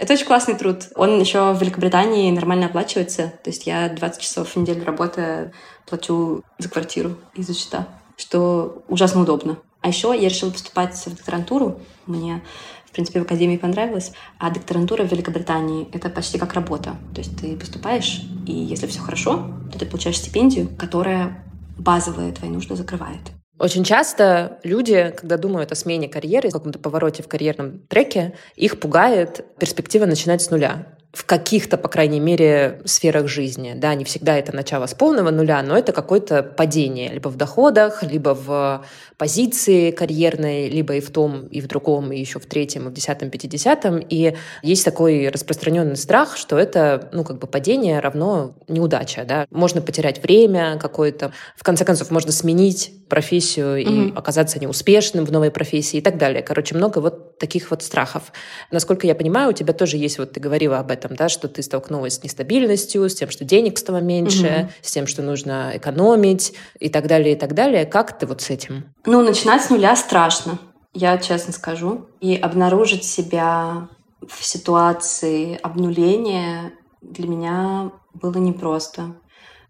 Это 0.00 0.14
очень 0.14 0.24
классный 0.24 0.54
труд. 0.56 0.88
Он 0.96 1.20
еще 1.20 1.52
в 1.52 1.60
Великобритании 1.60 2.30
нормально 2.30 2.66
оплачивается. 2.66 3.34
То 3.44 3.50
есть 3.50 3.66
я 3.66 3.86
20 3.90 4.22
часов 4.22 4.48
в 4.48 4.56
неделю 4.56 4.82
работаю, 4.82 5.52
плачу 5.86 6.42
за 6.56 6.70
квартиру 6.70 7.16
и 7.34 7.42
за 7.42 7.52
счета, 7.52 7.86
что 8.16 8.82
ужасно 8.88 9.20
удобно. 9.20 9.58
А 9.82 9.88
еще 9.88 10.18
я 10.18 10.30
решила 10.30 10.50
поступать 10.50 10.96
в 10.96 11.14
докторантуру. 11.14 11.82
Мне, 12.06 12.42
в 12.86 12.92
принципе, 12.92 13.20
в 13.20 13.24
академии 13.24 13.58
понравилось. 13.58 14.12
А 14.38 14.50
докторантура 14.50 15.04
в 15.04 15.12
Великобритании— 15.12 15.86
это 15.92 16.08
почти 16.08 16.38
как 16.38 16.54
работа. 16.54 16.96
То 17.14 17.20
есть 17.20 17.38
ты 17.38 17.54
поступаешь, 17.54 18.22
и 18.46 18.52
если 18.52 18.86
все 18.86 19.00
хорошо, 19.00 19.52
то 19.70 19.78
ты 19.78 19.84
получаешь 19.84 20.16
стипендию, 20.16 20.70
которая 20.78 21.44
базовые 21.76 22.32
твои 22.32 22.48
нужды 22.48 22.74
закрывает. 22.74 23.20
Очень 23.60 23.84
часто 23.84 24.58
люди, 24.62 25.14
когда 25.14 25.36
думают 25.36 25.70
о 25.70 25.74
смене 25.74 26.08
карьеры, 26.08 26.48
о 26.48 26.52
каком-то 26.52 26.78
повороте 26.78 27.22
в 27.22 27.28
карьерном 27.28 27.80
треке, 27.88 28.32
их 28.56 28.80
пугает 28.80 29.44
перспектива 29.58 30.06
начинать 30.06 30.40
с 30.40 30.48
нуля 30.50 30.86
в 31.12 31.24
каких-то, 31.24 31.76
по 31.76 31.88
крайней 31.88 32.20
мере, 32.20 32.82
сферах 32.84 33.26
жизни. 33.26 33.72
Да, 33.76 33.94
не 33.94 34.04
всегда 34.04 34.38
это 34.38 34.54
начало 34.54 34.86
с 34.86 34.94
полного 34.94 35.30
нуля, 35.30 35.60
но 35.62 35.76
это 35.76 35.92
какое-то 35.92 36.42
падение 36.42 37.12
либо 37.12 37.28
в 37.28 37.36
доходах, 37.36 38.04
либо 38.04 38.34
в 38.34 38.84
позиции 39.18 39.90
карьерной, 39.90 40.68
либо 40.68 40.94
и 40.94 41.00
в 41.00 41.10
том, 41.10 41.46
и 41.48 41.60
в 41.60 41.66
другом, 41.66 42.12
и 42.12 42.20
еще 42.20 42.38
в 42.38 42.46
третьем, 42.46 42.86
и 42.86 42.90
в 42.90 42.94
десятом, 42.94 43.28
пятидесятом. 43.30 43.98
И 43.98 44.36
есть 44.62 44.84
такой 44.84 45.28
распространенный 45.28 45.96
страх, 45.96 46.36
что 46.36 46.56
это, 46.56 47.10
ну, 47.12 47.24
как 47.24 47.38
бы 47.38 47.46
падение 47.48 47.98
равно 47.98 48.54
неудача, 48.68 49.24
да. 49.24 49.46
Можно 49.50 49.82
потерять 49.82 50.22
время 50.22 50.78
какое-то, 50.78 51.32
в 51.56 51.64
конце 51.64 51.84
концов, 51.84 52.10
можно 52.10 52.30
сменить 52.30 52.92
профессию 53.08 53.76
и 53.76 53.84
mm-hmm. 53.84 54.16
оказаться 54.16 54.60
неуспешным 54.60 55.24
в 55.24 55.32
новой 55.32 55.50
профессии 55.50 55.96
и 55.96 56.00
так 56.00 56.16
далее. 56.16 56.42
Короче, 56.42 56.76
много 56.76 57.00
вот 57.00 57.38
таких 57.38 57.70
вот 57.70 57.82
страхов. 57.82 58.32
Насколько 58.70 59.06
я 59.06 59.16
понимаю, 59.16 59.50
у 59.50 59.52
тебя 59.52 59.72
тоже 59.72 59.96
есть, 59.96 60.18
вот 60.18 60.32
ты 60.32 60.40
говорила 60.40 60.78
об 60.78 60.90
этом, 60.90 60.99
да, 61.08 61.28
что 61.28 61.48
ты 61.48 61.62
столкнулась 61.62 62.14
с 62.14 62.22
нестабильностью, 62.22 63.08
с 63.08 63.14
тем, 63.14 63.30
что 63.30 63.44
денег 63.44 63.78
стало 63.78 63.98
меньше, 63.98 64.46
mm-hmm. 64.46 64.70
с 64.82 64.90
тем, 64.90 65.06
что 65.06 65.22
нужно 65.22 65.72
экономить 65.74 66.52
и 66.78 66.88
так 66.88 67.06
далее, 67.06 67.34
и 67.34 67.38
так 67.38 67.54
далее. 67.54 67.86
Как 67.86 68.18
ты 68.18 68.26
вот 68.26 68.42
с 68.42 68.50
этим? 68.50 68.84
Ну, 69.06 69.22
начинать 69.22 69.64
с 69.64 69.70
нуля 69.70 69.96
страшно, 69.96 70.58
я 70.92 71.18
честно 71.18 71.52
скажу. 71.52 72.06
И 72.20 72.36
обнаружить 72.36 73.04
себя 73.04 73.88
в 74.26 74.44
ситуации 74.44 75.58
обнуления 75.62 76.72
для 77.00 77.28
меня 77.28 77.92
было 78.14 78.38
непросто. 78.38 79.16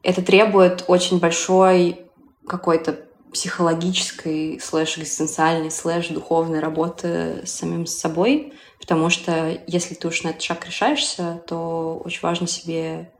Это 0.02 0.22
требует 0.22 0.84
очень 0.88 1.18
большой 1.18 2.06
какой-то 2.46 2.98
психологической, 3.32 4.60
слэш 4.60 4.98
экзистенциальной, 4.98 5.70
слэш 5.70 6.08
духовной 6.08 6.60
работы 6.60 7.42
с 7.44 7.52
самим 7.52 7.86
собой, 7.86 8.52
потому 8.80 9.10
что 9.10 9.60
если 9.66 9.94
ты 9.94 10.08
уж 10.08 10.22
на 10.22 10.30
этот 10.30 10.42
шаг 10.42 10.66
решаешься, 10.66 11.42
то 11.46 12.00
очень 12.04 12.20
важно 12.22 12.46
себе 12.46 13.12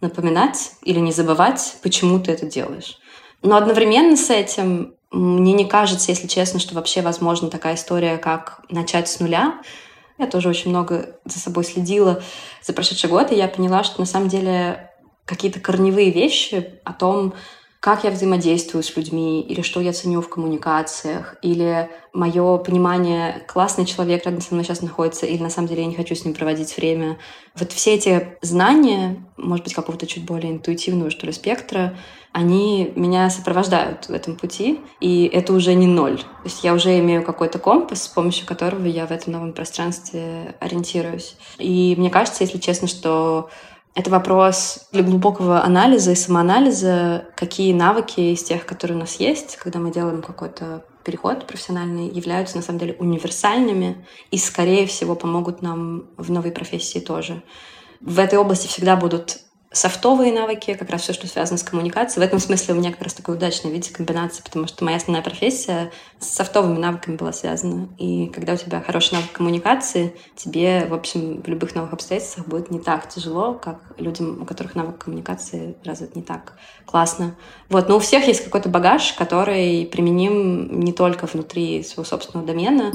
напоминать 0.00 0.72
или 0.82 0.98
не 0.98 1.10
забывать, 1.10 1.78
почему 1.82 2.20
ты 2.20 2.32
это 2.32 2.46
делаешь. 2.46 2.98
Но 3.42 3.56
одновременно 3.56 4.16
с 4.16 4.30
этим 4.30 4.94
мне 5.10 5.52
не 5.52 5.64
кажется, 5.64 6.10
если 6.10 6.26
честно, 6.26 6.60
что 6.60 6.74
вообще 6.74 7.00
возможна 7.00 7.48
такая 7.48 7.76
история, 7.76 8.18
как 8.18 8.60
начать 8.68 9.08
с 9.08 9.20
нуля. 9.20 9.60
Я 10.18 10.26
тоже 10.26 10.48
очень 10.48 10.70
много 10.70 11.18
за 11.24 11.38
собой 11.38 11.64
следила 11.64 12.22
за 12.62 12.72
прошедший 12.72 13.08
год, 13.08 13.32
и 13.32 13.36
я 13.36 13.48
поняла, 13.48 13.84
что 13.84 14.00
на 14.00 14.06
самом 14.06 14.28
деле 14.28 14.90
какие-то 15.24 15.60
корневые 15.60 16.10
вещи 16.10 16.80
о 16.84 16.92
том, 16.92 17.34
как 17.80 18.04
я 18.04 18.10
взаимодействую 18.10 18.82
с 18.82 18.96
людьми, 18.96 19.42
или 19.42 19.62
что 19.62 19.80
я 19.80 19.92
ценю 19.92 20.20
в 20.20 20.28
коммуникациях, 20.28 21.36
или 21.42 21.90
мое 22.12 22.58
понимание, 22.58 23.44
классный 23.46 23.84
человек 23.84 24.24
рядом 24.24 24.40
со 24.40 24.54
мной 24.54 24.64
сейчас 24.64 24.82
находится, 24.82 25.26
или 25.26 25.42
на 25.42 25.50
самом 25.50 25.68
деле 25.68 25.82
я 25.82 25.88
не 25.88 25.94
хочу 25.94 26.14
с 26.14 26.24
ним 26.24 26.34
проводить 26.34 26.76
время. 26.76 27.18
Вот 27.54 27.72
все 27.72 27.94
эти 27.94 28.36
знания, 28.42 29.24
может 29.36 29.64
быть, 29.64 29.74
какого-то 29.74 30.06
чуть 30.06 30.24
более 30.24 30.52
интуитивного, 30.52 31.10
что 31.10 31.26
ли, 31.26 31.32
спектра, 31.32 31.96
они 32.32 32.92
меня 32.96 33.30
сопровождают 33.30 34.08
в 34.08 34.12
этом 34.12 34.36
пути, 34.36 34.80
и 35.00 35.24
это 35.32 35.52
уже 35.52 35.74
не 35.74 35.86
ноль. 35.86 36.18
То 36.18 36.44
есть 36.44 36.64
я 36.64 36.74
уже 36.74 36.98
имею 36.98 37.22
какой-то 37.22 37.58
компас, 37.58 38.02
с 38.02 38.08
помощью 38.08 38.46
которого 38.46 38.86
я 38.86 39.06
в 39.06 39.10
этом 39.10 39.32
новом 39.32 39.52
пространстве 39.52 40.54
ориентируюсь. 40.60 41.36
И 41.58 41.94
мне 41.96 42.10
кажется, 42.10 42.44
если 42.44 42.58
честно, 42.58 42.88
что 42.88 43.48
это 43.96 44.10
вопрос 44.10 44.88
для 44.92 45.02
глубокого 45.02 45.64
анализа 45.64 46.12
и 46.12 46.14
самоанализа, 46.14 47.28
какие 47.34 47.72
навыки 47.72 48.20
из 48.20 48.44
тех, 48.44 48.66
которые 48.66 48.98
у 48.98 49.00
нас 49.00 49.18
есть, 49.18 49.56
когда 49.56 49.78
мы 49.78 49.90
делаем 49.90 50.20
какой-то 50.20 50.84
переход 51.02 51.46
профессиональный, 51.46 52.06
являются 52.10 52.56
на 52.56 52.62
самом 52.62 52.78
деле 52.78 52.96
универсальными 52.98 54.06
и, 54.30 54.36
скорее 54.36 54.86
всего, 54.86 55.14
помогут 55.14 55.62
нам 55.62 56.10
в 56.18 56.30
новой 56.30 56.52
профессии 56.52 56.98
тоже. 56.98 57.42
В 58.02 58.18
этой 58.18 58.38
области 58.38 58.66
всегда 58.66 58.96
будут 58.96 59.38
софтовые 59.76 60.32
навыки, 60.32 60.74
как 60.74 60.88
раз 60.90 61.02
все, 61.02 61.12
что 61.12 61.26
связано 61.26 61.58
с 61.58 61.62
коммуникацией. 61.62 62.24
В 62.24 62.26
этом 62.26 62.38
смысле 62.38 62.74
у 62.74 62.76
меня 62.78 62.92
как 62.92 63.02
раз 63.02 63.14
такой 63.14 63.36
удачный 63.36 63.70
вид 63.70 63.88
комбинации, 63.88 64.42
потому 64.42 64.66
что 64.66 64.84
моя 64.84 64.96
основная 64.96 65.22
профессия 65.22 65.92
с 66.18 66.28
софтовыми 66.28 66.78
навыками 66.78 67.16
была 67.16 67.32
связана. 67.32 67.88
И 67.98 68.28
когда 68.28 68.54
у 68.54 68.56
тебя 68.56 68.80
хороший 68.80 69.14
навык 69.14 69.32
коммуникации, 69.32 70.14
тебе, 70.34 70.86
в 70.88 70.94
общем, 70.94 71.42
в 71.42 71.46
любых 71.46 71.74
новых 71.74 71.92
обстоятельствах 71.92 72.46
будет 72.46 72.70
не 72.70 72.78
так 72.78 73.08
тяжело, 73.08 73.52
как 73.52 73.92
людям, 73.98 74.42
у 74.42 74.44
которых 74.46 74.74
навык 74.74 74.98
коммуникации 74.98 75.76
развит 75.84 76.16
не 76.16 76.22
так 76.22 76.54
классно. 76.86 77.36
Вот, 77.68 77.88
но 77.88 77.96
у 77.96 78.00
всех 78.00 78.26
есть 78.26 78.42
какой-то 78.42 78.70
багаж, 78.70 79.12
который 79.12 79.86
применим 79.86 80.80
не 80.80 80.92
только 80.92 81.26
внутри 81.26 81.82
своего 81.82 82.04
собственного 82.04 82.46
домена. 82.46 82.92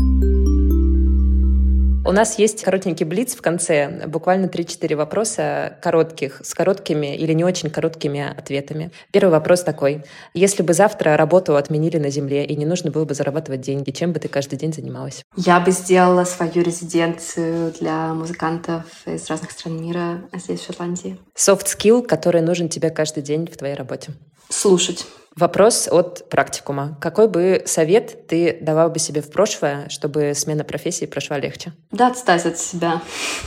У 2.03 2.13
нас 2.13 2.39
есть 2.39 2.63
коротенький 2.63 3.05
блиц 3.05 3.35
в 3.35 3.41
конце, 3.41 4.07
буквально 4.07 4.47
3-4 4.47 4.95
вопроса 4.95 5.77
коротких, 5.83 6.41
с 6.43 6.53
короткими 6.55 7.15
или 7.15 7.31
не 7.33 7.43
очень 7.43 7.69
короткими 7.69 8.33
ответами. 8.37 8.91
Первый 9.11 9.29
вопрос 9.29 9.61
такой. 9.61 10.03
Если 10.33 10.63
бы 10.63 10.73
завтра 10.73 11.15
работу 11.15 11.55
отменили 11.55 11.99
на 11.99 12.09
Земле 12.09 12.43
и 12.43 12.55
не 12.55 12.65
нужно 12.65 12.89
было 12.89 13.05
бы 13.05 13.13
зарабатывать 13.13 13.61
деньги, 13.61 13.91
чем 13.91 14.13
бы 14.13 14.19
ты 14.19 14.29
каждый 14.29 14.57
день 14.57 14.73
занималась? 14.73 15.23
Я 15.35 15.59
бы 15.59 15.69
сделала 15.71 16.23
свою 16.23 16.63
резиденцию 16.63 17.71
для 17.79 18.13
музыкантов 18.15 18.83
из 19.05 19.29
разных 19.29 19.51
стран 19.51 19.79
мира 19.79 20.23
здесь, 20.33 20.61
в 20.61 20.65
Шотландии. 20.65 21.19
Skill, 21.35 22.03
который 22.05 22.41
нужен 22.41 22.67
тебе 22.67 22.89
каждый 22.89 23.21
день 23.21 23.47
в 23.47 23.55
твоей 23.57 23.75
работе? 23.75 24.13
Слушать. 24.49 25.05
Вопрос 25.35 25.87
от 25.89 26.29
практикума. 26.29 26.97
Какой 26.99 27.27
бы 27.27 27.63
совет 27.65 28.27
ты 28.27 28.57
давал 28.61 28.89
бы 28.89 28.99
себе 28.99 29.21
в 29.21 29.31
прошлое, 29.31 29.87
чтобы 29.89 30.33
смена 30.35 30.63
профессии 30.63 31.05
прошла 31.05 31.39
легче? 31.39 31.71
Да, 31.91 32.07
отстать 32.07 32.45
от 32.45 32.57
себя. 32.57 33.01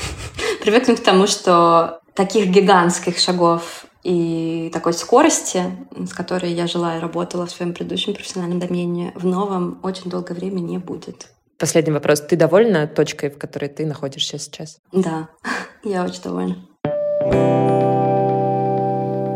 Привыкнуть 0.63 1.01
к 1.01 1.05
тому, 1.05 1.27
что 1.27 2.01
таких 2.15 2.47
гигантских 2.47 3.19
шагов 3.19 3.85
и 4.03 4.71
такой 4.73 4.95
скорости, 4.95 5.63
с 6.09 6.13
которой 6.13 6.53
я 6.53 6.67
жила 6.67 6.97
и 6.97 7.01
работала 7.01 7.47
в 7.47 7.51
своем 7.51 7.75
предыдущем 7.75 8.15
профессиональном 8.15 8.61
домене, 8.61 9.13
в 9.15 9.27
новом 9.27 9.79
очень 9.83 10.11
долгое 10.11 10.35
время 10.35 10.61
не 10.61 10.79
будет. 10.79 11.29
Последний 11.59 11.93
вопрос. 11.93 12.21
Ты 12.21 12.37
довольна 12.37 12.87
точкой, 12.87 13.31
в 13.31 13.39
которой 13.39 13.69
ты 13.69 13.87
находишься 13.87 14.39
сейчас? 14.39 14.79
Да, 14.93 15.29
я 15.85 16.05
очень 16.05 16.23
довольна. 16.23 17.84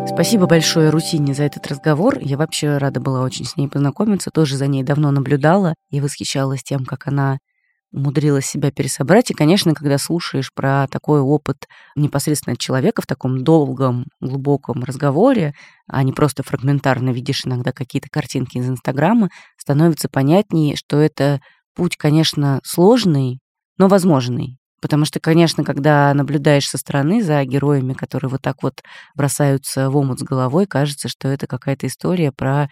Спасибо 0.09 0.47
большое 0.47 0.91
Русине 0.91 1.35
за 1.35 1.45
этот 1.45 1.67
разговор. 1.67 2.19
Я 2.19 2.37
вообще 2.39 2.79
рада 2.79 2.99
была 2.99 3.23
очень 3.23 3.45
с 3.45 3.57
ней 3.57 3.69
познакомиться. 3.69 4.31
Тоже 4.31 4.57
за 4.57 4.67
ней 4.67 4.83
давно 4.83 5.11
наблюдала 5.11 5.75
и 5.91 6.01
восхищалась 6.01 6.63
тем, 6.63 6.85
как 6.85 7.07
она 7.07 7.39
умудрилась 7.93 8.47
себя 8.47 8.71
пересобрать. 8.71 9.31
И, 9.31 9.35
конечно, 9.35 9.75
когда 9.75 9.99
слушаешь 9.99 10.51
про 10.53 10.87
такой 10.89 11.21
опыт 11.21 11.67
непосредственно 11.95 12.57
человека 12.57 13.03
в 13.03 13.07
таком 13.07 13.45
долгом, 13.45 14.07
глубоком 14.21 14.83
разговоре, 14.83 15.53
а 15.87 16.03
не 16.03 16.13
просто 16.13 16.43
фрагментарно 16.43 17.11
видишь 17.11 17.43
иногда 17.45 17.73
какие-то 17.73 18.09
картинки 18.11 18.59
из 18.59 18.69
Инстаграма, 18.69 19.29
становится 19.57 20.09
понятнее, 20.09 20.77
что 20.77 20.99
это 20.99 21.41
путь, 21.75 21.97
конечно, 21.97 22.61
сложный, 22.65 23.41
но 23.79 23.89
возможный. 23.89 24.59
Потому 24.81 25.05
что, 25.05 25.21
конечно, 25.21 25.65
когда 25.65 26.15
наблюдаешь 26.15 26.69
со 26.69 26.79
стороны 26.79 27.23
за 27.23 27.45
героями, 27.45 27.95
которые 27.95 28.31
вот 28.31 28.43
так 28.43 28.63
вот 28.63 28.83
бросаются 29.15 29.91
в 29.91 29.97
омут 29.97 30.21
с 30.21 30.23
головой, 30.23 30.67
кажется, 30.67 31.09
что 31.09 31.29
это 31.29 31.47
какая-то 31.47 31.87
история 31.87 32.33
про 32.33 32.69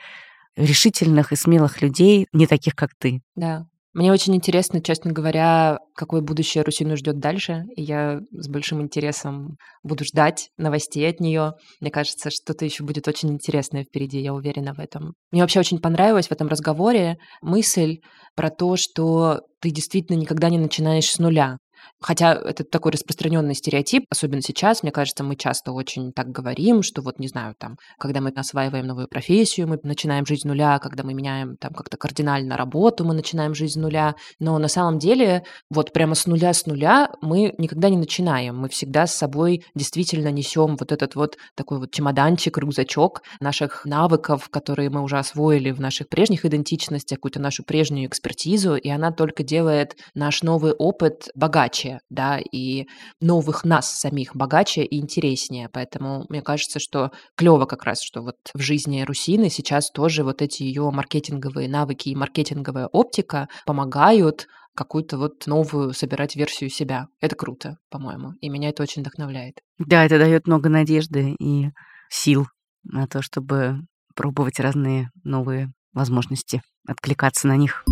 решительных 0.57 1.33
и 1.33 1.37
смелых 1.37 1.83
людей, 1.83 2.29
не 2.33 2.47
таких, 2.47 2.75
как 2.75 2.91
ты. 2.99 3.21
Да. 3.35 3.67
Мне 3.97 4.13
очень 4.13 4.37
интересно, 4.37 4.83
честно 4.83 5.11
говоря, 5.11 5.79
какое 5.95 6.21
будущее 6.21 6.63
Русину 6.63 6.99
ждет 6.99 7.19
дальше. 7.19 7.65
И 7.77 7.83
я 7.83 8.21
с 8.31 8.47
большим 8.47 8.83
интересом 8.83 9.57
буду 9.83 10.05
ждать 10.05 10.51
новостей 10.59 11.09
от 11.09 11.19
нее. 11.19 11.55
Мне 11.81 11.91
кажется, 11.91 12.29
что-то 12.29 12.67
еще 12.67 12.85
будет 12.85 13.09
очень 13.09 13.31
интересное 13.31 13.85
впереди, 13.85 14.21
я 14.21 14.35
уверена 14.35 14.75
в 14.75 14.81
этом. 14.81 15.15
Мне 15.31 15.41
вообще 15.41 15.61
очень 15.61 15.79
понравилась 15.79 16.29
в 16.29 16.33
этом 16.33 16.49
разговоре 16.49 17.17
мысль 17.41 18.01
про 18.35 18.51
то, 18.51 18.77
что 18.77 19.41
ты 19.63 19.71
действительно 19.71 20.19
никогда 20.19 20.51
не 20.51 20.59
начинаешь 20.59 21.11
с 21.11 21.19
нуля. 21.19 21.57
Хотя 22.01 22.35
это 22.35 22.65
такой 22.65 22.93
распространенный 22.93 23.55
стереотип, 23.55 24.05
особенно 24.11 24.43
сейчас, 24.43 24.83
мне 24.83 24.93
кажется, 24.93 25.25
мы 25.25 25.37
часто 25.37 25.73
очень 25.73 26.13
так 26.13 26.31
говорим, 26.31 26.83
что 26.83 27.03
вот, 27.03 27.19
не 27.19 27.29
знаю, 27.29 27.55
там, 27.59 27.79
когда 27.99 28.21
мы 28.21 28.31
осваиваем 28.31 28.87
новую 28.87 29.09
профессию, 29.09 29.69
мы 29.69 29.79
начинаем 29.83 30.27
жить 30.27 30.43
с 30.43 30.45
нуля, 30.45 30.79
когда 30.79 31.03
мы 31.03 31.15
меняем 31.15 31.57
там 31.57 31.73
как-то 31.73 31.97
кардинально 31.97 32.57
работу, 32.57 33.05
мы 33.05 33.15
начинаем 33.15 33.55
жить 33.55 33.73
с 33.73 33.77
нуля. 33.77 34.15
Но 34.39 34.59
на 34.59 34.69
самом 34.69 34.99
деле 34.99 35.45
вот 35.71 35.93
прямо 35.93 36.15
с 36.15 36.27
нуля 36.27 36.53
с 36.53 36.67
нуля 36.67 37.11
мы 37.23 37.55
никогда 37.59 37.89
не 37.89 37.97
начинаем. 37.97 38.59
Мы 38.59 38.69
всегда 38.69 39.07
с 39.07 39.15
собой 39.15 39.65
действительно 39.75 40.31
несем 40.31 40.77
вот 40.77 40.93
этот 40.93 41.15
вот 41.15 41.37
такой 41.55 41.79
вот 41.79 41.91
чемоданчик, 41.93 42.59
рюкзачок 42.59 43.23
наших 43.41 43.85
навыков, 43.85 44.49
которые 44.51 44.91
мы 44.91 45.03
уже 45.03 45.19
освоили 45.19 45.71
в 45.71 45.81
наших 45.81 46.09
прежних 46.09 46.45
идентичностях, 46.45 47.19
какую-то 47.19 47.41
нашу 47.41 47.65
прежнюю 47.65 48.09
экспертизу, 48.09 48.77
и 48.77 48.89
она 48.89 49.13
только 49.13 49.43
делает 49.43 49.97
наш 50.15 50.43
новый 50.43 50.73
опыт 50.73 51.29
богаче 51.35 51.76
богаче, 51.77 52.01
да, 52.11 52.39
и 52.53 52.87
новых 53.21 53.65
нас 53.65 53.91
самих 53.91 54.35
богаче 54.35 54.83
и 54.83 54.99
интереснее. 54.99 55.69
Поэтому 55.73 56.27
мне 56.29 56.43
кажется, 56.43 56.79
что 56.79 57.11
клево 57.37 57.67
как 57.67 57.85
раз, 57.85 58.03
что 58.03 58.23
вот 58.23 58.37
в 58.55 58.61
жизни 58.61 59.03
Русины 59.03 59.51
сейчас 59.51 59.91
тоже 59.91 60.25
вот 60.25 60.43
эти 60.43 60.63
ее 60.63 60.91
маркетинговые 60.91 61.69
навыки 61.69 62.09
и 62.09 62.17
маркетинговая 62.17 62.87
оптика 62.87 63.49
помогают 63.65 64.47
какую-то 64.75 65.17
вот 65.17 65.47
новую 65.47 65.95
собирать 65.95 66.37
версию 66.37 66.69
себя. 66.71 67.07
Это 67.21 67.35
круто, 67.35 67.79
по-моему, 67.91 68.33
и 68.41 68.51
меня 68.51 68.69
это 68.69 68.83
очень 68.83 69.03
вдохновляет. 69.03 69.61
Да, 69.79 70.05
это 70.05 70.19
дает 70.19 70.47
много 70.47 70.69
надежды 70.69 71.35
и 71.41 71.71
сил 72.11 72.47
на 72.85 73.07
то, 73.07 73.23
чтобы 73.23 73.81
пробовать 74.15 74.61
разные 74.61 75.11
новые 75.25 75.73
возможности, 75.95 76.63
откликаться 76.87 77.49
на 77.49 77.57
них. 77.57 77.85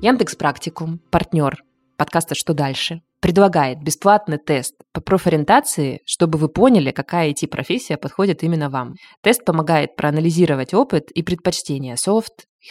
Яндекс 0.00 0.36
Практикум, 0.36 1.00
партнер 1.10 1.60
подкаста 1.96 2.36
«Что 2.36 2.54
дальше?» 2.54 3.02
предлагает 3.20 3.82
бесплатный 3.82 4.38
тест 4.38 4.76
по 4.92 5.00
профориентации, 5.00 6.02
чтобы 6.06 6.38
вы 6.38 6.48
поняли, 6.48 6.92
какая 6.92 7.32
IT-профессия 7.32 7.96
подходит 7.96 8.44
именно 8.44 8.70
вам. 8.70 8.94
Тест 9.24 9.44
помогает 9.44 9.96
проанализировать 9.96 10.72
опыт 10.72 11.10
и 11.10 11.24
предпочтения 11.24 11.96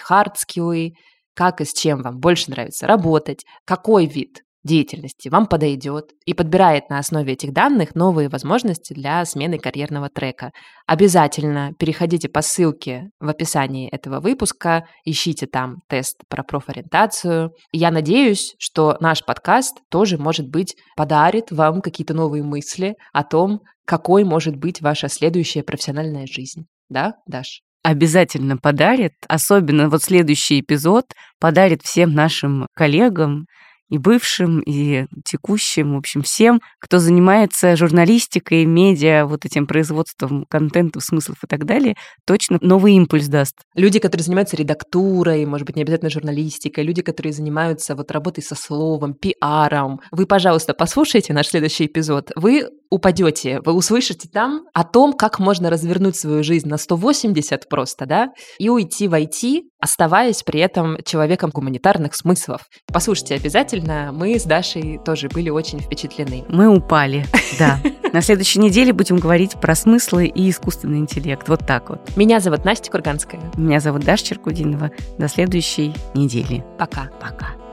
hard 0.10 0.36
skills, 0.36 0.92
как 1.36 1.60
и 1.60 1.66
с 1.66 1.74
чем 1.74 2.02
вам 2.02 2.20
больше 2.20 2.50
нравится 2.50 2.88
работать, 2.88 3.44
какой 3.66 4.06
вид 4.06 4.44
деятельности 4.68 5.30
вам 5.30 5.48
подойдет 5.48 6.12
и 6.26 6.36
подбирает 6.36 6.90
на 6.90 7.00
основе 7.00 7.34
этих 7.34 7.54
данных 7.54 7.96
новые 7.96 8.30
возможности 8.30 8.94
для 8.94 9.26
смены 9.26 9.58
карьерного 9.58 10.10
трека. 10.10 10.52
Обязательно 10.86 11.74
переходите 11.80 12.30
по 12.30 12.44
ссылке 12.44 13.10
в 13.20 13.28
описании 13.28 13.90
этого 13.90 14.20
выпуска, 14.20 14.86
ищите 15.06 15.48
там 15.48 15.78
тест 15.88 16.18
про 16.30 16.44
профориентацию. 16.44 17.52
Я 17.72 17.90
надеюсь, 17.90 18.54
что 18.60 18.98
наш 19.00 19.26
подкаст 19.26 19.78
тоже, 19.90 20.20
может 20.20 20.48
быть, 20.50 20.76
подарит 20.96 21.52
вам 21.52 21.82
какие-то 21.82 22.14
новые 22.14 22.44
мысли 22.44 22.96
о 23.14 23.24
том, 23.24 23.62
какой 23.86 24.24
может 24.24 24.56
быть 24.56 24.82
ваша 24.82 25.08
следующая 25.08 25.64
профессиональная 25.64 26.28
жизнь. 26.28 26.66
Да, 26.90 27.14
Даш? 27.26 27.62
обязательно 27.88 28.58
подарит, 28.58 29.14
особенно 29.30 29.90
вот 29.90 30.04
следующий 30.04 30.60
эпизод 30.60 31.06
подарит 31.40 31.84
всем 31.84 32.14
нашим 32.14 32.68
коллегам, 32.76 33.46
и 33.90 33.98
бывшим, 33.98 34.60
и 34.60 35.06
текущим, 35.26 35.94
в 35.94 35.98
общем, 35.98 36.22
всем, 36.22 36.62
кто 36.80 37.00
занимается 37.00 37.76
журналистикой, 37.76 38.66
медиа, 38.66 39.26
вот 39.26 39.46
этим 39.46 39.68
производством 39.68 40.46
контента, 40.50 41.00
смыслов 41.00 41.38
и 41.44 41.48
так 41.48 41.66
далее, 41.66 41.96
точно 42.26 42.58
новый 42.62 42.94
импульс 42.94 43.28
даст. 43.28 43.56
Люди, 43.76 44.00
которые 44.00 44.24
занимаются 44.24 44.56
редактурой, 44.56 45.46
может 45.46 45.66
быть, 45.66 45.76
не 45.76 45.82
обязательно 45.84 46.10
журналистикой, 46.10 46.84
люди, 46.84 47.02
которые 47.02 47.34
занимаются 47.34 47.96
вот 47.96 48.12
работой 48.12 48.44
со 48.44 48.56
словом, 48.56 49.14
пиаром. 49.14 50.00
Вы, 50.12 50.26
пожалуйста, 50.26 50.74
послушайте 50.74 51.34
наш 51.34 51.48
следующий 51.48 51.86
эпизод. 51.86 52.32
Вы 52.36 52.70
упадете, 52.90 53.60
вы 53.66 53.74
услышите 53.74 54.30
там 54.32 54.64
о 54.74 54.84
том, 54.84 55.14
как 55.14 55.40
можно 55.40 55.70
развернуть 55.70 56.16
свою 56.16 56.44
жизнь 56.44 56.68
на 56.68 56.78
180 56.78 57.68
просто, 57.70 58.06
да, 58.06 58.30
и 58.60 58.70
уйти 58.70 59.08
в 59.08 59.14
IT, 59.14 59.64
оставаясь 59.80 60.44
при 60.44 60.60
этом 60.60 60.98
человеком 61.04 61.52
гуманитарных 61.52 62.16
смыслов. 62.16 62.62
Послушайте 62.92 63.36
обязательно, 63.36 63.77
мы 64.12 64.40
с 64.40 64.44
Дашей 64.44 65.00
тоже 65.04 65.30
были 65.30 65.50
очень 65.50 65.80
впечатлены. 65.80 66.46
Мы 66.50 66.68
упали, 66.68 67.26
да. 67.60 67.80
На 68.14 68.22
следующей 68.22 68.60
неделе 68.60 68.94
будем 68.94 69.18
говорить 69.18 69.60
про 69.60 69.76
смыслы 69.76 70.28
и 70.28 70.50
искусственный 70.50 71.00
интеллект. 71.00 71.48
Вот 71.50 71.66
так 71.68 71.90
вот. 71.90 72.00
Меня 72.16 72.40
зовут 72.40 72.66
Настя 72.66 72.90
Курганская. 72.90 73.42
Меня 73.58 73.80
зовут 73.80 74.04
Даша 74.04 74.26
Черкудинова. 74.26 74.92
До 75.18 75.28
следующей 75.28 75.94
недели. 76.14 76.64
Пока. 76.78 77.10
Пока. 77.20 77.67